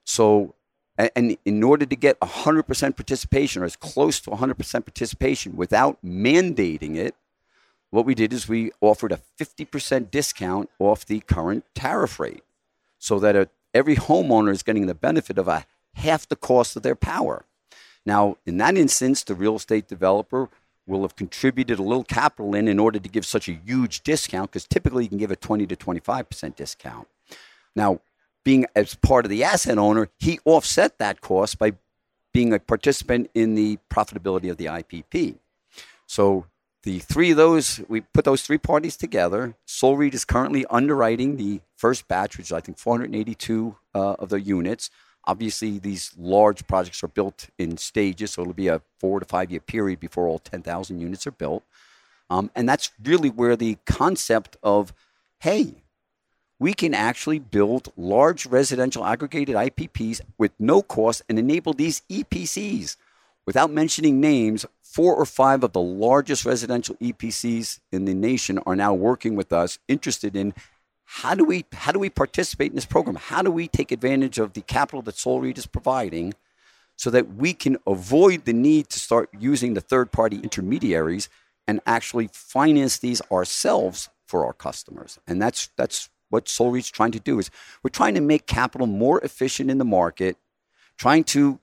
So 0.04 0.54
and 0.98 1.38
in 1.44 1.62
order 1.62 1.86
to 1.86 1.96
get 1.96 2.20
100% 2.20 2.96
participation 2.96 3.62
or 3.62 3.64
as 3.64 3.76
close 3.76 4.20
to 4.20 4.30
100% 4.30 4.56
participation 4.84 5.56
without 5.56 5.98
mandating 6.04 6.96
it, 6.96 7.14
what 7.90 8.04
we 8.04 8.14
did 8.14 8.32
is 8.32 8.48
we 8.48 8.72
offered 8.80 9.12
a 9.12 9.20
50% 9.38 10.10
discount 10.10 10.70
off 10.78 11.04
the 11.04 11.20
current 11.20 11.64
tariff 11.74 12.20
rate 12.20 12.42
so 12.98 13.18
that 13.18 13.36
a, 13.36 13.48
every 13.74 13.96
homeowner 13.96 14.50
is 14.50 14.62
getting 14.62 14.86
the 14.86 14.94
benefit 14.94 15.38
of 15.38 15.48
a 15.48 15.66
half 15.94 16.28
the 16.28 16.36
cost 16.36 16.76
of 16.76 16.82
their 16.82 16.94
power. 16.94 17.44
Now, 18.04 18.38
in 18.46 18.58
that 18.58 18.76
instance, 18.76 19.22
the 19.22 19.34
real 19.34 19.56
estate 19.56 19.88
developer 19.88 20.48
will 20.86 21.02
have 21.02 21.16
contributed 21.16 21.78
a 21.78 21.82
little 21.82 22.04
capital 22.04 22.54
in 22.54 22.66
in 22.66 22.78
order 22.78 22.98
to 22.98 23.08
give 23.08 23.24
such 23.24 23.48
a 23.48 23.52
huge 23.52 24.02
discount 24.02 24.50
because 24.50 24.66
typically 24.66 25.04
you 25.04 25.08
can 25.08 25.18
give 25.18 25.30
a 25.30 25.36
20 25.36 25.66
to 25.66 25.76
25% 25.76 26.56
discount. 26.56 27.06
Now, 27.76 28.00
being 28.44 28.66
as 28.74 28.94
part 28.96 29.24
of 29.24 29.30
the 29.30 29.44
asset 29.44 29.78
owner, 29.78 30.08
he 30.18 30.40
offset 30.44 30.98
that 30.98 31.20
cost 31.20 31.58
by 31.58 31.74
being 32.32 32.52
a 32.52 32.58
participant 32.58 33.30
in 33.34 33.54
the 33.54 33.78
profitability 33.90 34.50
of 34.50 34.56
the 34.56 34.66
IPP. 34.66 35.36
So 36.06 36.46
the 36.82 36.98
three 36.98 37.30
of 37.30 37.36
those, 37.36 37.80
we 37.88 38.00
put 38.00 38.24
those 38.24 38.42
three 38.42 38.58
parties 38.58 38.96
together. 38.96 39.54
SolREIT 39.66 40.14
is 40.14 40.24
currently 40.24 40.66
underwriting 40.68 41.36
the 41.36 41.60
first 41.76 42.08
batch, 42.08 42.36
which 42.36 42.48
is 42.48 42.52
I 42.52 42.60
think 42.60 42.78
482 42.78 43.76
uh, 43.94 43.98
of 44.14 44.30
the 44.30 44.40
units. 44.40 44.90
Obviously, 45.24 45.78
these 45.78 46.12
large 46.18 46.66
projects 46.66 47.02
are 47.02 47.08
built 47.08 47.48
in 47.58 47.76
stages, 47.76 48.32
so 48.32 48.42
it'll 48.42 48.54
be 48.54 48.68
a 48.68 48.82
four 48.98 49.20
to 49.20 49.26
five 49.26 49.50
year 49.50 49.60
period 49.60 50.00
before 50.00 50.26
all 50.26 50.38
10,000 50.38 51.00
units 51.00 51.26
are 51.26 51.32
built. 51.32 51.62
Um, 52.28 52.50
and 52.56 52.68
that's 52.68 52.90
really 53.04 53.30
where 53.30 53.56
the 53.56 53.76
concept 53.84 54.56
of, 54.62 54.92
hey, 55.40 55.82
we 56.58 56.74
can 56.74 56.94
actually 56.94 57.38
build 57.38 57.92
large 57.96 58.46
residential 58.46 59.04
aggregated 59.04 59.54
IPPs 59.54 60.20
with 60.38 60.52
no 60.58 60.80
cost 60.80 61.22
and 61.28 61.38
enable 61.38 61.72
these 61.72 62.02
EPCs 62.08 62.96
without 63.46 63.70
mentioning 63.70 64.20
names, 64.20 64.64
four 64.80 65.14
or 65.14 65.26
five 65.26 65.64
of 65.64 65.72
the 65.72 65.80
largest 65.80 66.44
residential 66.44 66.94
EPCs 66.96 67.80
in 67.90 68.04
the 68.04 68.14
nation 68.14 68.58
are 68.66 68.76
now 68.76 68.94
working 68.94 69.34
with 69.34 69.52
us, 69.52 69.78
interested 69.88 70.36
in 70.36 70.54
how 71.16 71.34
do 71.34 71.44
we 71.44 71.66
how 71.74 71.92
do 71.92 71.98
we 71.98 72.08
participate 72.08 72.70
in 72.70 72.74
this 72.74 72.86
program? 72.86 73.16
How 73.16 73.42
do 73.42 73.50
we 73.50 73.68
take 73.68 73.92
advantage 73.92 74.38
of 74.38 74.54
the 74.54 74.62
capital 74.62 75.02
that 75.02 75.14
SolREIT 75.16 75.58
is 75.58 75.66
providing, 75.66 76.32
so 76.96 77.10
that 77.10 77.34
we 77.34 77.52
can 77.52 77.76
avoid 77.86 78.46
the 78.46 78.54
need 78.54 78.88
to 78.88 78.98
start 78.98 79.28
using 79.38 79.74
the 79.74 79.82
third 79.82 80.10
party 80.10 80.36
intermediaries 80.38 81.28
and 81.68 81.80
actually 81.84 82.30
finance 82.32 82.96
these 82.98 83.20
ourselves 83.30 84.08
for 84.26 84.46
our 84.46 84.54
customers? 84.54 85.18
And 85.26 85.40
that's 85.40 85.68
that's 85.76 86.08
what 86.30 86.46
SolREIT's 86.46 86.90
trying 86.90 87.12
to 87.12 87.20
do 87.20 87.38
is 87.38 87.50
we're 87.82 87.90
trying 87.90 88.14
to 88.14 88.22
make 88.22 88.46
capital 88.46 88.86
more 88.86 89.20
efficient 89.20 89.70
in 89.70 89.76
the 89.76 89.84
market, 89.84 90.38
trying 90.96 91.24
to 91.24 91.60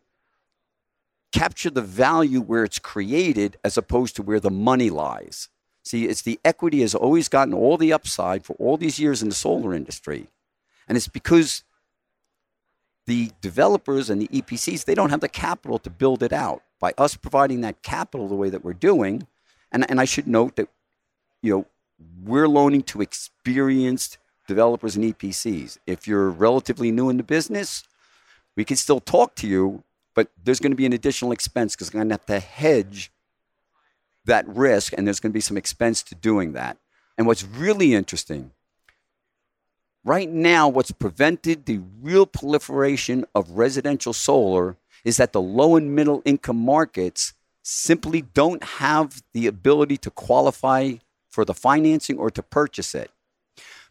capture 1.32 1.72
the 1.72 1.82
value 1.82 2.40
where 2.40 2.64
it's 2.64 2.78
created 2.78 3.58
as 3.64 3.80
opposed 3.80 4.16
to 4.18 4.22
where 4.22 4.40
the 4.40 4.52
money 4.52 4.92
lies. 4.92 5.50
See, 5.84 6.06
it's 6.06 6.22
the 6.22 6.39
equity 6.44 6.82
has 6.82 6.94
always 6.94 7.30
gotten 7.30 7.54
all 7.54 7.78
the 7.78 7.94
upside 7.94 8.46
for 8.46 8.54
all 8.60 8.78
these 8.78 9.00
years 9.00 9.22
in 9.22 9.30
the 9.30 9.36
solar 9.36 9.74
industry. 9.74 10.28
And 10.88 10.98
it's 10.98 11.08
because 11.08 11.63
the 13.06 13.32
developers 13.42 14.10
and 14.10 14.22
the 14.22 14.28
EPCs, 14.28 14.86
they 14.86 14.96
don't 14.96 15.10
have 15.10 15.22
the 15.22 15.30
capital 15.30 15.80
to 15.80 15.89
build 15.89 16.22
it 16.22 16.34
out. 16.34 16.62
By 16.80 16.94
us 16.98 17.15
providing 17.15 17.62
that 17.62 17.82
capital 17.82 18.28
the 18.28 18.36
way 18.36 18.50
that 18.50 18.63
we're 18.63 18.74
doing, 18.74 19.28
and, 19.72 19.89
and 19.89 20.00
I 20.00 20.06
should 20.06 20.28
note 20.28 20.56
that, 20.56 20.70
you 21.42 21.54
know, 21.54 21.65
we're 22.24 22.48
loaning 22.48 22.84
to 22.84 23.02
experienced 23.02 24.18
developers 24.48 24.96
and 24.96 25.06
EPCs. 25.06 25.78
If 25.86 26.08
you're 26.08 26.30
relatively 26.30 26.92
new 26.92 27.10
in 27.10 27.18
the 27.18 27.24
business, 27.24 27.84
we 28.56 28.63
can 28.63 28.78
still 28.78 29.00
talk 29.00 29.36
to 29.36 29.48
you, 29.48 29.84
but 30.13 30.30
there's 30.44 30.60
going 30.60 30.72
to 30.72 30.78
be 30.78 30.86
an 30.86 30.94
additional 30.94 31.32
expense 31.32 31.76
because 31.76 31.89
I'm 31.89 32.00
going 32.00 32.10
to 32.10 32.13
have 32.13 32.26
to 32.28 32.39
hedge 32.39 33.12
that 34.30 34.48
risk, 34.48 34.94
and 34.98 35.06
there's 35.06 35.20
going 35.20 35.32
to 35.32 35.38
be 35.38 35.42
some 35.42 35.58
expense 35.58 36.02
to 36.04 36.15
doing 36.15 36.54
that. 36.54 36.78
And 37.18 37.28
what's 37.28 37.44
really 37.44 37.94
interesting, 37.94 38.52
right 40.04 40.30
now, 40.30 40.68
what's 40.70 40.92
prevented 40.92 41.65
the 41.65 41.82
real 42.02 42.26
proliferation 42.26 43.26
of 43.36 43.52
residential 43.52 44.13
solar 44.13 44.78
is 45.04 45.18
that 45.18 45.34
the 45.34 45.42
low 45.42 45.76
and 45.76 45.96
middle 45.96 46.22
income 46.26 46.58
markets 46.58 47.34
simply 47.62 48.22
don't 48.22 48.63
have 48.63 49.22
the 49.34 49.48
ability 49.48 49.98
to 49.98 50.10
qualify 50.10 50.94
for 51.30 51.46
the 51.46 51.54
financing 51.54 52.18
or 52.18 52.30
to 52.32 52.42
purchase 52.42 52.96
it. 52.96 53.12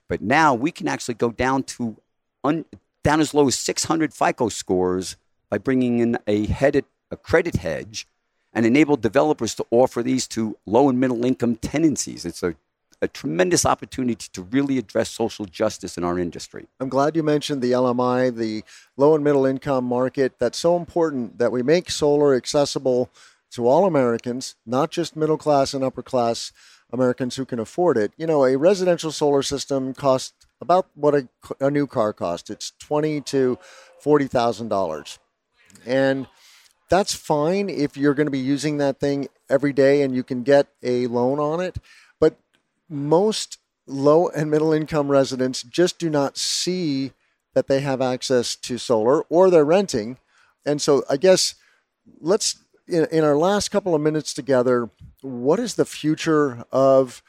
But 0.09 0.23
now 0.23 0.55
we 0.55 0.71
can 0.71 0.89
actually 0.89 1.15
go 1.15 1.31
down 1.31 1.63
to 1.65 1.97
un, 2.43 2.65
down 3.05 3.21
as 3.21 3.35
low 3.35 3.47
as 3.47 3.55
600 3.57 4.13
FICO 4.13 4.49
scores 4.49 5.17
by 5.51 5.59
bringing 5.59 5.99
in 6.01 6.19
a 6.27 6.47
a 7.11 7.17
credit 7.17 7.57
hedge 7.57 8.07
and 8.59 8.67
enable 8.67 8.97
developers 8.97 9.55
to 9.55 9.65
offer 9.71 10.03
these 10.03 10.27
to 10.27 10.59
low 10.67 10.89
and 10.89 10.99
middle 10.99 11.25
income 11.25 11.55
tenancies. 11.55 12.25
It's 12.25 12.43
a 12.43 12.57
a 13.01 13.07
tremendous 13.07 13.65
opportunity 13.65 14.27
to 14.33 14.43
really 14.43 14.77
address 14.77 15.09
social 15.09 15.45
justice 15.45 15.97
in 15.97 16.03
our 16.03 16.19
industry. 16.19 16.67
I'm 16.81 16.89
glad 16.89 17.15
you 17.15 17.23
mentioned 17.23 17.63
the 17.63 17.71
LMI, 17.71 18.35
the 18.35 18.65
low 18.97 19.15
and 19.15 19.23
middle 19.23 19.47
income 19.47 19.85
market. 19.85 20.33
That's 20.41 20.59
so 20.59 20.77
important 20.77 21.39
that 21.39 21.53
we 21.53 21.63
make 21.63 21.93
solar 21.93 22.35
accessible 22.35 23.09
to 23.53 23.69
all 23.69 23.85
Americans, 23.85 24.57
not 24.67 24.91
just 24.91 25.15
middle 25.15 25.39
class 25.39 25.75
and 25.75 25.85
upper 25.85 26.03
class 26.03 26.51
Americans 26.93 27.37
who 27.37 27.45
can 27.45 27.61
afford 27.61 27.97
it. 27.97 28.11
You 28.17 28.27
know, 28.27 28.45
a 28.45 28.59
residential 28.59 29.13
solar 29.13 29.45
system 29.45 29.95
costs 29.95 30.33
about 30.61 30.89
what 30.97 31.15
a, 31.15 31.29
a 31.61 31.71
new 31.71 31.87
car 31.87 32.13
costs. 32.13 32.51
It's 32.51 32.73
twenty 32.81 33.21
to 33.21 33.61
forty 34.01 34.27
thousand 34.27 34.71
dollars, 34.71 35.21
and 35.87 36.27
that's 36.89 37.15
fine 37.15 37.69
if 37.69 37.97
you're 37.97 38.15
going 38.15 38.27
to 38.27 38.31
be 38.31 38.39
using 38.39 38.79
that 38.79 39.01
thing 39.01 39.29
every 39.49 39.73
day 39.73 40.03
and 40.03 40.15
you 40.15 40.23
can 40.23 40.43
get 40.43 40.69
a 40.83 41.07
loan 41.07 41.39
on 41.39 41.61
it. 41.61 41.79
But 42.21 42.39
most 42.89 43.59
low 43.87 44.29
and 44.29 44.51
middle 44.51 44.73
income 44.73 45.09
residents 45.09 45.63
just 45.63 45.99
do 45.99 46.11
not 46.11 46.37
see 46.37 47.13
that 47.55 47.67
they 47.67 47.81
have 47.81 48.01
access 48.01 48.55
to 48.57 48.79
solar 48.79 49.23
or 49.23 49.51
they're 49.51 49.65
renting. 49.65 50.19
And 50.65 50.81
so 50.81 51.03
I 51.09 51.17
guess 51.17 51.55
let's 52.21 52.57
in, 52.87 53.07
in 53.11 53.25
our 53.25 53.37
last 53.37 53.71
couple 53.71 53.95
of 53.95 54.01
minutes 54.01 54.33
together, 54.33 54.91
what 55.21 55.59
is 55.59 55.75
the 55.75 55.85
future 55.85 56.65
of 56.73 57.23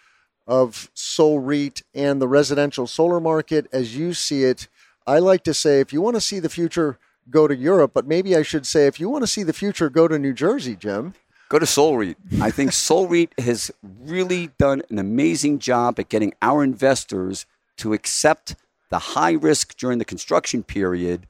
of 0.48 0.90
Sol 0.96 1.40
REIT 1.40 1.84
and 1.94 2.20
the 2.20 2.28
residential 2.28 2.88
solar 2.88 3.20
market 3.20 3.68
as 3.72 3.96
you 3.96 4.14
see 4.14 4.44
it? 4.44 4.68
I 5.06 5.20
like 5.20 5.44
to 5.44 5.54
say 5.54 5.80
if 5.80 5.94
you 5.94 6.02
want 6.02 6.16
to 6.16 6.22
see 6.22 6.40
the 6.40 6.50
future, 6.50 6.98
go 7.30 7.48
to 7.48 7.56
Europe, 7.56 7.92
but 7.94 8.08
maybe 8.08 8.36
I 8.36 8.42
should 8.42 8.66
say 8.66 8.88
if 8.88 9.00
you 9.00 9.10
want 9.10 9.24
to 9.24 9.28
see 9.28 9.44
the 9.44 9.54
future, 9.54 9.90
go 9.90 10.08
to 10.08 10.20
New 10.20 10.34
Jersey, 10.34 10.76
Jim. 10.76 11.14
Go 11.50 11.60
to 11.60 11.66
Sol 11.66 11.98
REIT. 11.98 12.18
I 12.42 12.52
think 12.52 12.72
Sol 12.74 13.08
REIT 13.08 13.34
has 13.40 13.72
really 13.82 14.52
done 14.58 14.84
an 14.90 15.00
amazing 15.00 15.60
job 15.60 16.00
at 16.00 16.10
getting 16.10 16.34
our 16.42 16.64
investors 16.64 17.46
to 17.78 17.94
accept 17.94 18.56
the 18.90 19.00
high 19.00 19.32
risk 19.32 19.76
during 19.78 20.00
the 20.00 20.06
construction 20.06 20.64
period 20.64 21.28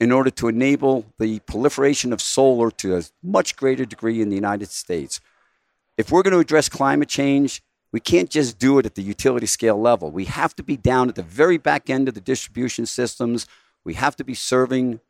in 0.00 0.10
order 0.10 0.30
to 0.30 0.48
enable 0.48 1.06
the 1.18 1.38
proliferation 1.40 2.12
of 2.12 2.20
solar 2.20 2.70
to 2.70 2.96
a 2.96 3.02
much 3.22 3.56
greater 3.56 3.84
degree 3.84 4.20
in 4.20 4.28
the 4.30 4.34
United 4.34 4.68
States. 4.68 5.20
If 5.96 6.10
we're 6.10 6.22
going 6.22 6.32
to 6.32 6.40
address 6.40 6.68
climate 6.68 7.08
change, 7.08 7.62
we 7.92 8.00
can't 8.00 8.30
just 8.30 8.58
do 8.58 8.78
it 8.78 8.86
at 8.86 8.94
the 8.94 9.02
utility 9.02 9.46
scale 9.46 9.80
level. 9.80 10.10
We 10.10 10.24
have 10.24 10.56
to 10.56 10.62
be 10.62 10.76
down 10.76 11.08
at 11.08 11.14
the 11.14 11.22
very 11.22 11.58
back 11.58 11.88
end 11.88 12.08
of 12.08 12.14
the 12.14 12.20
distribution 12.20 12.86
systems. 12.86 13.46
We 13.84 13.94
have 13.94 14.16
to 14.16 14.24
be 14.24 14.34
serving 14.34 15.00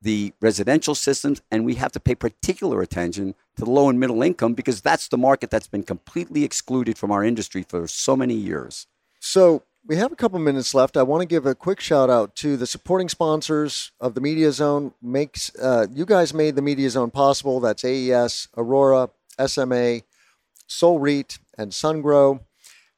the 0.00 0.32
residential 0.40 0.94
systems, 0.94 1.40
and 1.50 1.64
we 1.64 1.74
have 1.74 1.92
to 1.92 2.00
pay 2.00 2.14
particular 2.14 2.80
attention 2.80 3.34
to 3.56 3.64
the 3.64 3.70
low 3.70 3.88
and 3.88 3.98
middle 3.98 4.22
income 4.22 4.54
because 4.54 4.80
that's 4.80 5.08
the 5.08 5.18
market 5.18 5.50
that's 5.50 5.66
been 5.66 5.82
completely 5.82 6.44
excluded 6.44 6.96
from 6.96 7.10
our 7.10 7.24
industry 7.24 7.62
for 7.62 7.86
so 7.86 8.16
many 8.16 8.34
years. 8.34 8.86
So, 9.20 9.62
we 9.86 9.96
have 9.96 10.12
a 10.12 10.16
couple 10.16 10.38
minutes 10.38 10.74
left. 10.74 10.98
I 10.98 11.02
want 11.02 11.22
to 11.22 11.26
give 11.26 11.46
a 11.46 11.54
quick 11.54 11.80
shout 11.80 12.10
out 12.10 12.34
to 12.36 12.58
the 12.58 12.66
supporting 12.66 13.08
sponsors 13.08 13.90
of 13.98 14.14
the 14.14 14.20
Media 14.20 14.52
Zone. 14.52 14.92
Makes 15.00 15.54
uh, 15.56 15.86
you 15.90 16.04
guys 16.04 16.34
made 16.34 16.56
the 16.56 16.62
Media 16.62 16.90
Zone 16.90 17.10
possible. 17.10 17.58
That's 17.58 17.84
AES, 17.84 18.48
Aurora, 18.56 19.08
SMA, 19.46 20.02
Sol 20.66 20.98
REIT, 20.98 21.38
and 21.56 21.72
SunGrow. 21.72 22.40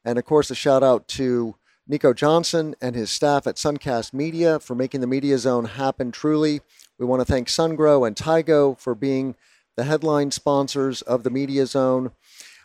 And 0.03 0.19
of 0.19 0.25
course, 0.25 0.51
a 0.51 0.55
shout 0.55 0.83
out 0.83 1.07
to 1.09 1.55
Nico 1.87 2.13
Johnson 2.13 2.75
and 2.81 2.95
his 2.95 3.09
staff 3.09 3.47
at 3.47 3.55
Suncast 3.55 4.13
Media 4.13 4.59
for 4.59 4.75
making 4.75 5.01
the 5.01 5.07
Media 5.07 5.37
Zone 5.37 5.65
happen 5.65 6.11
truly. 6.11 6.61
We 7.01 7.07
want 7.07 7.19
to 7.19 7.25
thank 7.25 7.49
SunGrow 7.49 8.07
and 8.07 8.15
Tigo 8.15 8.79
for 8.79 8.95
being 8.95 9.35
the 9.75 9.83
headline 9.83 10.31
sponsors 10.31 11.01
of 11.01 11.23
the 11.23 11.29
Media 11.29 11.65
Zone. 11.65 12.11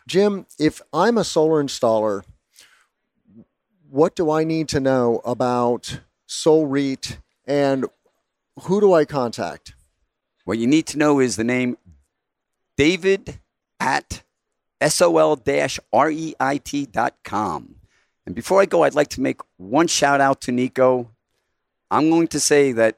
Jim, 0.07 0.45
if 0.57 0.81
I'm 0.93 1.17
a 1.17 1.23
solar 1.23 1.61
installer 1.61 2.23
what 3.89 4.15
do 4.15 4.29
I 4.31 4.43
need 4.43 4.67
to 4.69 4.79
know 4.79 5.21
about 5.23 6.01
Sol 6.25 6.65
REIT 6.67 7.19
and 7.45 7.85
who 8.63 8.81
do 8.81 8.93
I 8.93 9.05
contact? 9.05 9.75
What 10.45 10.57
you 10.57 10.67
need 10.67 10.87
to 10.87 10.97
know 10.97 11.19
is 11.19 11.35
the 11.35 11.43
name 11.43 11.77
David 12.75 13.39
at 13.79 14.23
sol-reit.com. 14.81 15.55
And 18.25 18.35
before 18.35 18.61
I 18.61 18.65
go, 18.65 18.83
I'd 18.83 18.93
like 18.93 19.07
to 19.09 19.21
make 19.21 19.39
one 19.55 19.87
shout 19.87 20.19
out 20.19 20.41
to 20.41 20.51
Nico. 20.51 21.11
I'm 21.89 22.09
going 22.09 22.27
to 22.27 22.39
say 22.39 22.73
that 22.73 22.97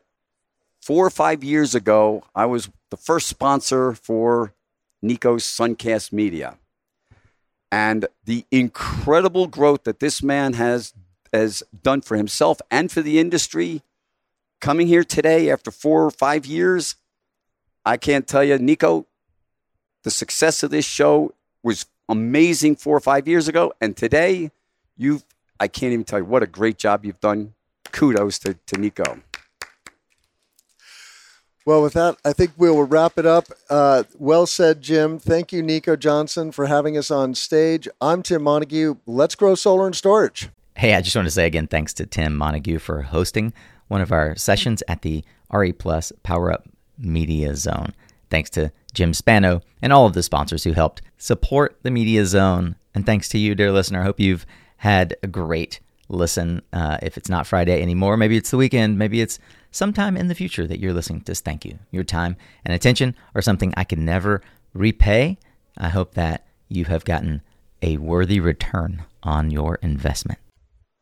four 0.89 1.05
or 1.05 1.11
five 1.11 1.43
years 1.43 1.75
ago, 1.75 2.23
I 2.33 2.47
was 2.47 2.67
the 2.89 2.97
first 2.97 3.27
sponsor 3.27 3.93
for 3.93 4.55
Nico's 5.03 5.43
Suncast 5.43 6.11
Media. 6.11 6.57
And 7.71 8.07
the 8.25 8.43
incredible 8.49 9.45
growth 9.45 9.83
that 9.83 9.99
this 9.99 10.23
man 10.23 10.53
has 10.53 10.95
has 11.31 11.61
done 11.83 12.01
for 12.01 12.17
himself 12.17 12.59
and 12.71 12.91
for 12.91 13.03
the 13.03 13.19
industry 13.19 13.83
coming 14.59 14.87
here 14.87 15.03
today 15.03 15.51
after 15.51 15.69
four 15.69 16.03
or 16.03 16.09
five 16.09 16.43
years 16.47 16.95
i 17.85 17.95
can't 17.97 18.25
tell 18.25 18.43
you 18.43 18.57
nico 18.57 19.05
the 20.03 20.09
success 20.09 20.63
of 20.63 20.71
this 20.71 20.85
show 20.85 21.31
was 21.61 21.85
amazing 22.09 22.75
four 22.75 22.97
or 22.97 22.99
five 22.99 23.27
years 23.27 23.47
ago. 23.47 23.71
And 23.79 23.95
today 23.95 24.49
you've 24.97 25.23
i 25.59 25.67
can't 25.67 25.93
even 25.93 26.03
tell 26.03 26.17
you 26.17 26.25
what 26.25 26.41
a 26.41 26.47
great 26.47 26.79
job 26.79 27.05
you've 27.05 27.19
done. 27.19 27.53
Kudos 27.91 28.39
to, 28.39 28.55
to 28.65 28.79
nico 28.79 29.21
well, 31.69 31.83
with 31.83 31.93
that, 31.93 32.17
I 32.25 32.33
think 32.33 32.53
we'll 32.57 32.81
wrap 32.81 33.19
it 33.19 33.27
up. 33.27 33.45
Uh, 33.69 34.01
well 34.17 34.47
said, 34.47 34.81
Jim. 34.81 35.19
Thank 35.19 35.53
you, 35.53 35.61
Nico 35.61 35.95
Johnson, 35.95 36.51
for 36.51 36.65
having 36.65 36.97
us 36.97 37.11
on 37.11 37.35
stage. 37.35 37.87
I'm 38.01 38.23
Tim 38.23 38.41
Montague. 38.41 38.95
Let's 39.05 39.35
grow 39.35 39.53
solar 39.53 39.85
and 39.85 39.95
storage. 39.95 40.49
Hey, 40.75 40.95
I 40.95 41.01
just 41.01 41.15
want 41.15 41.27
to 41.27 41.31
say 41.31 41.45
again, 41.45 41.67
thanks 41.67 41.93
to 41.93 42.07
Tim 42.07 42.35
Montague 42.35 42.79
for 42.79 43.03
hosting 43.03 43.53
one 43.87 44.01
of 44.01 44.11
our 44.11 44.35
sessions 44.35 44.81
at 44.87 45.03
the 45.03 45.23
RE 45.51 45.71
Plus 45.73 46.11
Power 46.23 46.51
Up 46.51 46.67
Media 46.97 47.55
Zone. 47.55 47.93
Thanks 48.31 48.49
to 48.51 48.71
Jim 48.95 49.13
Spano 49.13 49.61
and 49.79 49.93
all 49.93 50.07
of 50.07 50.13
the 50.13 50.23
sponsors 50.23 50.63
who 50.63 50.71
helped 50.71 51.03
support 51.19 51.77
the 51.83 51.91
Media 51.91 52.25
Zone. 52.25 52.77
And 52.95 53.05
thanks 53.05 53.29
to 53.29 53.37
you, 53.37 53.53
dear 53.53 53.71
listener. 53.71 53.99
I 53.99 54.05
hope 54.05 54.19
you've 54.19 54.47
had 54.77 55.15
a 55.21 55.27
great 55.27 55.81
listen. 56.07 56.63
Uh, 56.73 56.97
if 57.03 57.15
it's 57.15 57.29
not 57.29 57.45
Friday 57.45 57.79
anymore, 57.79 58.17
maybe 58.17 58.37
it's 58.37 58.49
the 58.49 58.57
weekend, 58.57 58.97
maybe 58.97 59.21
it's 59.21 59.37
sometime 59.71 60.17
in 60.17 60.27
the 60.27 60.35
future 60.35 60.67
that 60.67 60.79
you're 60.79 60.93
listening 60.93 61.19
to 61.21 61.25
this. 61.25 61.41
Thank 61.41 61.65
you. 61.65 61.79
Your 61.91 62.03
time 62.03 62.35
and 62.65 62.73
attention 62.73 63.15
are 63.35 63.41
something 63.41 63.73
I 63.75 63.83
can 63.83 64.05
never 64.05 64.41
repay. 64.73 65.37
I 65.77 65.89
hope 65.89 66.13
that 66.15 66.45
you 66.67 66.85
have 66.85 67.05
gotten 67.05 67.41
a 67.81 67.97
worthy 67.97 68.39
return 68.39 69.03
on 69.23 69.51
your 69.51 69.75
investment. 69.75 70.39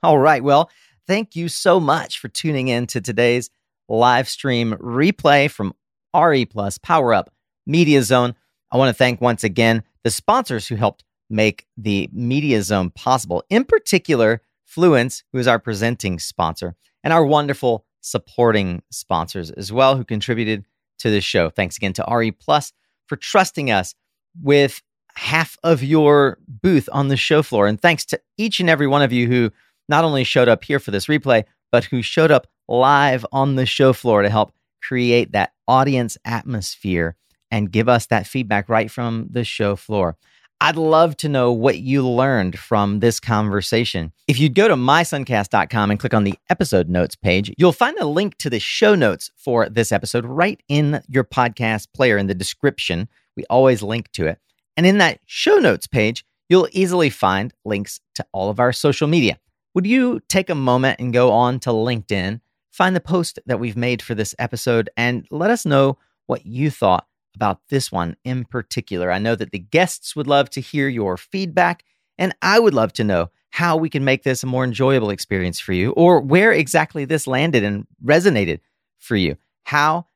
All 0.03 0.19
right. 0.19 0.43
Well, 0.43 0.69
thank 1.07 1.35
you 1.35 1.47
so 1.47 1.79
much 1.79 2.19
for 2.19 2.27
tuning 2.27 2.67
in 2.67 2.87
to 2.87 3.01
today's 3.01 3.49
live 3.89 4.29
stream 4.29 4.73
replay 4.79 5.49
from 5.49 5.73
RE 6.15 6.45
Plus 6.45 6.77
Power 6.77 7.13
Up 7.13 7.31
Media 7.65 8.03
Zone. 8.03 8.35
I 8.71 8.77
want 8.77 8.89
to 8.89 8.93
thank 8.93 9.21
once 9.21 9.43
again 9.43 9.83
the 10.03 10.11
sponsors 10.11 10.67
who 10.67 10.75
helped 10.75 11.03
make 11.29 11.65
the 11.77 12.09
Media 12.13 12.61
Zone 12.61 12.91
possible, 12.91 13.43
in 13.49 13.63
particular, 13.63 14.41
Fluence, 14.67 15.23
who 15.31 15.39
is 15.39 15.47
our 15.47 15.59
presenting 15.59 16.19
sponsor, 16.19 16.75
and 17.03 17.11
our 17.11 17.25
wonderful 17.25 17.85
supporting 18.01 18.81
sponsors 18.91 19.51
as 19.51 19.71
well 19.71 19.97
who 19.97 20.03
contributed 20.03 20.65
to 20.99 21.09
this 21.09 21.23
show. 21.23 21.49
Thanks 21.49 21.77
again 21.77 21.93
to 21.93 22.05
RE 22.09 22.31
Plus 22.31 22.73
for 23.07 23.15
trusting 23.15 23.71
us 23.71 23.93
with 24.41 24.81
half 25.15 25.57
of 25.63 25.83
your 25.83 26.37
booth 26.47 26.87
on 26.91 27.07
the 27.07 27.17
show 27.17 27.41
floor. 27.41 27.67
And 27.67 27.81
thanks 27.81 28.05
to 28.05 28.19
each 28.37 28.59
and 28.59 28.69
every 28.69 28.87
one 28.87 29.01
of 29.01 29.11
you 29.11 29.27
who 29.27 29.51
not 29.89 30.03
only 30.03 30.23
showed 30.23 30.47
up 30.47 30.63
here 30.63 30.79
for 30.79 30.91
this 30.91 31.07
replay, 31.07 31.43
but 31.71 31.85
who 31.85 32.01
showed 32.01 32.31
up 32.31 32.47
live 32.67 33.25
on 33.31 33.55
the 33.55 33.65
show 33.65 33.93
floor 33.93 34.21
to 34.21 34.29
help 34.29 34.53
create 34.81 35.31
that 35.31 35.53
audience 35.67 36.17
atmosphere 36.23 37.15
and 37.49 37.71
give 37.71 37.89
us 37.89 38.07
that 38.07 38.27
feedback 38.27 38.69
right 38.69 38.91
from 38.91 39.27
the 39.31 39.43
show 39.43 39.75
floor. 39.75 40.17
I'd 40.59 40.75
love 40.75 41.15
to 41.17 41.29
know 41.29 41.51
what 41.51 41.77
you 41.77 42.07
learned 42.07 42.57
from 42.57 42.99
this 42.99 43.19
conversation. 43.19 44.11
If 44.27 44.39
you'd 44.39 44.55
go 44.55 44.67
to 44.67 44.75
mysuncast.com 44.75 45.91
and 45.91 45.99
click 45.99 46.15
on 46.15 46.23
the 46.23 46.33
episode 46.49 46.89
notes 46.89 47.15
page, 47.15 47.53
you'll 47.59 47.71
find 47.71 47.95
a 47.99 48.07
link 48.07 48.37
to 48.39 48.49
the 48.49 48.59
show 48.59 48.95
notes 48.95 49.29
for 49.35 49.69
this 49.69 49.91
episode 49.91 50.25
right 50.25 50.59
in 50.67 51.03
your 51.07 51.23
podcast 51.23 51.93
player 51.93 52.17
in 52.17 52.25
the 52.25 52.33
description. 52.33 53.07
We 53.35 53.45
always 53.51 53.83
link 53.83 54.11
to 54.13 54.25
it. 54.25 54.39
And 54.75 54.87
in 54.87 54.97
that 54.97 55.19
show 55.27 55.57
notes 55.57 55.85
page, 55.85 56.25
you'll 56.49 56.69
easily 56.71 57.11
find 57.11 57.53
links 57.63 57.99
to 58.15 58.25
all 58.31 58.49
of 58.49 58.59
our 58.59 58.73
social 58.73 59.07
media. 59.07 59.37
Would 59.75 59.85
you 59.85 60.21
take 60.27 60.49
a 60.49 60.55
moment 60.55 60.99
and 60.99 61.13
go 61.13 61.31
on 61.31 61.59
to 61.61 61.69
LinkedIn, 61.69 62.41
find 62.71 62.95
the 62.95 62.99
post 62.99 63.37
that 63.45 63.59
we've 63.59 63.77
made 63.77 64.01
for 64.01 64.15
this 64.15 64.33
episode, 64.39 64.89
and 64.97 65.27
let 65.29 65.51
us 65.51 65.67
know 65.67 65.99
what 66.25 66.47
you 66.47 66.71
thought 66.71 67.05
about 67.37 67.59
this 67.69 67.91
one 67.91 68.17
in 68.23 68.45
particular. 68.45 69.11
I 69.11 69.19
know 69.19 69.35
that 69.35 69.51
the 69.51 69.59
guests 69.59 70.15
would 70.15 70.25
love 70.25 70.49
to 70.51 70.59
hear 70.59 70.87
your 70.87 71.17
feedback, 71.17 71.83
and 72.17 72.35
I 72.41 72.57
would 72.57 72.73
love 72.73 72.93
to 72.93 73.03
know 73.03 73.29
how 73.51 73.77
we 73.77 73.89
can 73.89 74.03
make 74.03 74.23
this 74.23 74.41
a 74.41 74.47
more 74.47 74.63
enjoyable 74.63 75.11
experience 75.11 75.59
for 75.59 75.73
you 75.73 75.91
or 75.91 76.19
where 76.19 76.51
exactly 76.51 77.05
this 77.05 77.27
landed 77.27 77.63
and 77.63 77.85
resonated 78.03 78.59
for 78.97 79.15
you. 79.15 79.37
How 79.65 80.07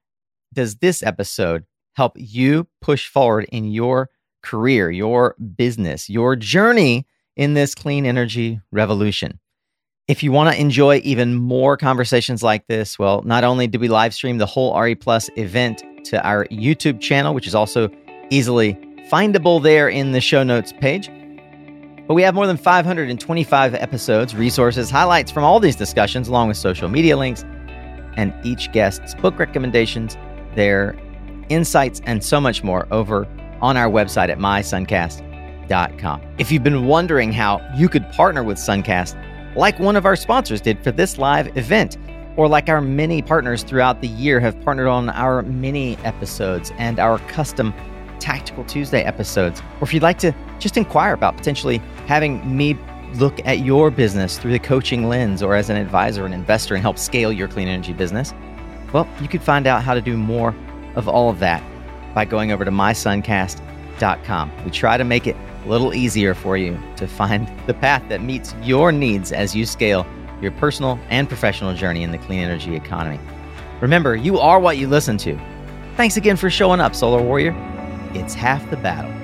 does 0.51 0.77
this 0.77 1.03
episode 1.03 1.65
help 1.93 2.13
you 2.15 2.67
push 2.81 3.07
forward 3.07 3.45
in 3.51 3.65
your 3.65 4.09
career, 4.41 4.89
your 4.89 5.35
business, 5.55 6.09
your 6.09 6.35
journey 6.35 7.07
in 7.35 7.53
this 7.53 7.75
clean 7.75 8.07
energy 8.07 8.59
revolution? 8.71 9.39
If 10.07 10.23
you 10.23 10.31
want 10.31 10.53
to 10.53 10.59
enjoy 10.59 11.01
even 11.03 11.35
more 11.35 11.77
conversations 11.77 12.41
like 12.41 12.65
this, 12.65 12.97
well, 12.97 13.21
not 13.21 13.43
only 13.43 13.67
do 13.67 13.77
we 13.77 13.87
live 13.87 14.15
stream 14.15 14.39
the 14.39 14.47
whole 14.47 14.77
RE 14.77 14.95
Plus 14.95 15.29
event 15.37 15.83
to 16.05 16.25
our 16.25 16.45
YouTube 16.47 16.99
channel, 16.99 17.33
which 17.33 17.47
is 17.47 17.55
also 17.55 17.89
easily 18.29 18.75
findable 19.11 19.61
there 19.61 19.89
in 19.89 20.11
the 20.11 20.21
show 20.21 20.43
notes 20.43 20.73
page, 20.79 21.09
but 22.07 22.15
we 22.15 22.23
have 22.23 22.35
more 22.35 22.47
than 22.47 22.57
525 22.57 23.73
episodes, 23.75 24.35
resources, 24.35 24.89
highlights 24.89 25.31
from 25.31 25.43
all 25.43 25.59
these 25.59 25.77
discussions, 25.77 26.27
along 26.27 26.49
with 26.49 26.57
social 26.57 26.89
media 26.89 27.15
links 27.15 27.45
and 28.17 28.33
each 28.43 28.71
guest's 28.73 29.15
book 29.15 29.39
recommendations, 29.39 30.17
their 30.55 30.95
insights, 31.49 32.01
and 32.05 32.23
so 32.23 32.41
much 32.41 32.63
more 32.63 32.87
over 32.91 33.27
on 33.61 33.77
our 33.77 33.89
website 33.89 34.29
at 34.29 34.39
mysuncast.com. 34.39 36.21
If 36.37 36.51
you've 36.51 36.63
been 36.63 36.85
wondering 36.85 37.31
how 37.31 37.61
you 37.75 37.87
could 37.87 38.09
partner 38.11 38.43
with 38.43 38.57
Suncast, 38.57 39.15
like 39.55 39.79
one 39.79 39.95
of 39.95 40.05
our 40.05 40.15
sponsors 40.15 40.59
did 40.59 40.83
for 40.83 40.91
this 40.91 41.17
live 41.17 41.55
event, 41.57 41.97
or 42.37 42.47
like 42.47 42.69
our 42.69 42.81
many 42.81 43.21
partners 43.21 43.63
throughout 43.63 44.01
the 44.01 44.07
year 44.07 44.39
have 44.39 44.59
partnered 44.63 44.87
on 44.87 45.09
our 45.09 45.41
mini 45.43 45.97
episodes 46.03 46.71
and 46.77 46.99
our 46.99 47.19
custom 47.19 47.73
Tactical 48.19 48.63
Tuesday 48.65 49.01
episodes, 49.01 49.61
or 49.79 49.83
if 49.83 49.93
you'd 49.93 50.03
like 50.03 50.19
to 50.19 50.31
just 50.59 50.77
inquire 50.77 51.13
about 51.13 51.35
potentially 51.35 51.79
having 52.05 52.55
me 52.55 52.77
look 53.15 53.45
at 53.45 53.59
your 53.59 53.89
business 53.89 54.37
through 54.37 54.51
the 54.51 54.59
coaching 54.59 55.09
lens 55.09 55.41
or 55.43 55.55
as 55.55 55.69
an 55.69 55.75
advisor 55.75 56.23
and 56.23 56.33
investor 56.33 56.75
and 56.75 56.81
help 56.81 56.97
scale 56.97 57.31
your 57.31 57.47
clean 57.47 57.67
energy 57.67 57.93
business, 57.93 58.33
well, 58.93 59.07
you 59.19 59.27
could 59.27 59.41
find 59.41 59.67
out 59.67 59.83
how 59.83 59.93
to 59.93 60.01
do 60.01 60.15
more 60.15 60.55
of 60.95 61.07
all 61.07 61.29
of 61.29 61.39
that 61.39 61.63
by 62.13 62.23
going 62.23 62.51
over 62.51 62.63
to 62.63 62.71
mysuncast.com. 62.71 64.51
We 64.63 64.71
try 64.71 64.97
to 64.97 65.03
make 65.03 65.27
it 65.27 65.35
a 65.65 65.69
little 65.69 65.93
easier 65.93 66.33
for 66.33 66.57
you 66.57 66.79
to 66.97 67.07
find 67.07 67.51
the 67.65 67.73
path 67.73 68.03
that 68.09 68.21
meets 68.21 68.53
your 68.61 68.91
needs 68.91 69.31
as 69.31 69.55
you 69.55 69.65
scale 69.65 70.05
your 70.41 70.51
personal 70.53 70.99
and 71.09 71.27
professional 71.27 71.73
journey 71.73 72.03
in 72.03 72.11
the 72.11 72.17
clean 72.17 72.39
energy 72.39 72.75
economy. 72.75 73.19
Remember, 73.79 74.15
you 74.15 74.39
are 74.39 74.59
what 74.59 74.77
you 74.77 74.87
listen 74.87 75.17
to. 75.17 75.39
Thanks 75.97 76.17
again 76.17 76.37
for 76.37 76.49
showing 76.49 76.79
up, 76.79 76.95
Solar 76.95 77.21
Warrior. 77.21 77.53
It's 78.13 78.33
half 78.33 78.67
the 78.69 78.77
battle. 78.77 79.20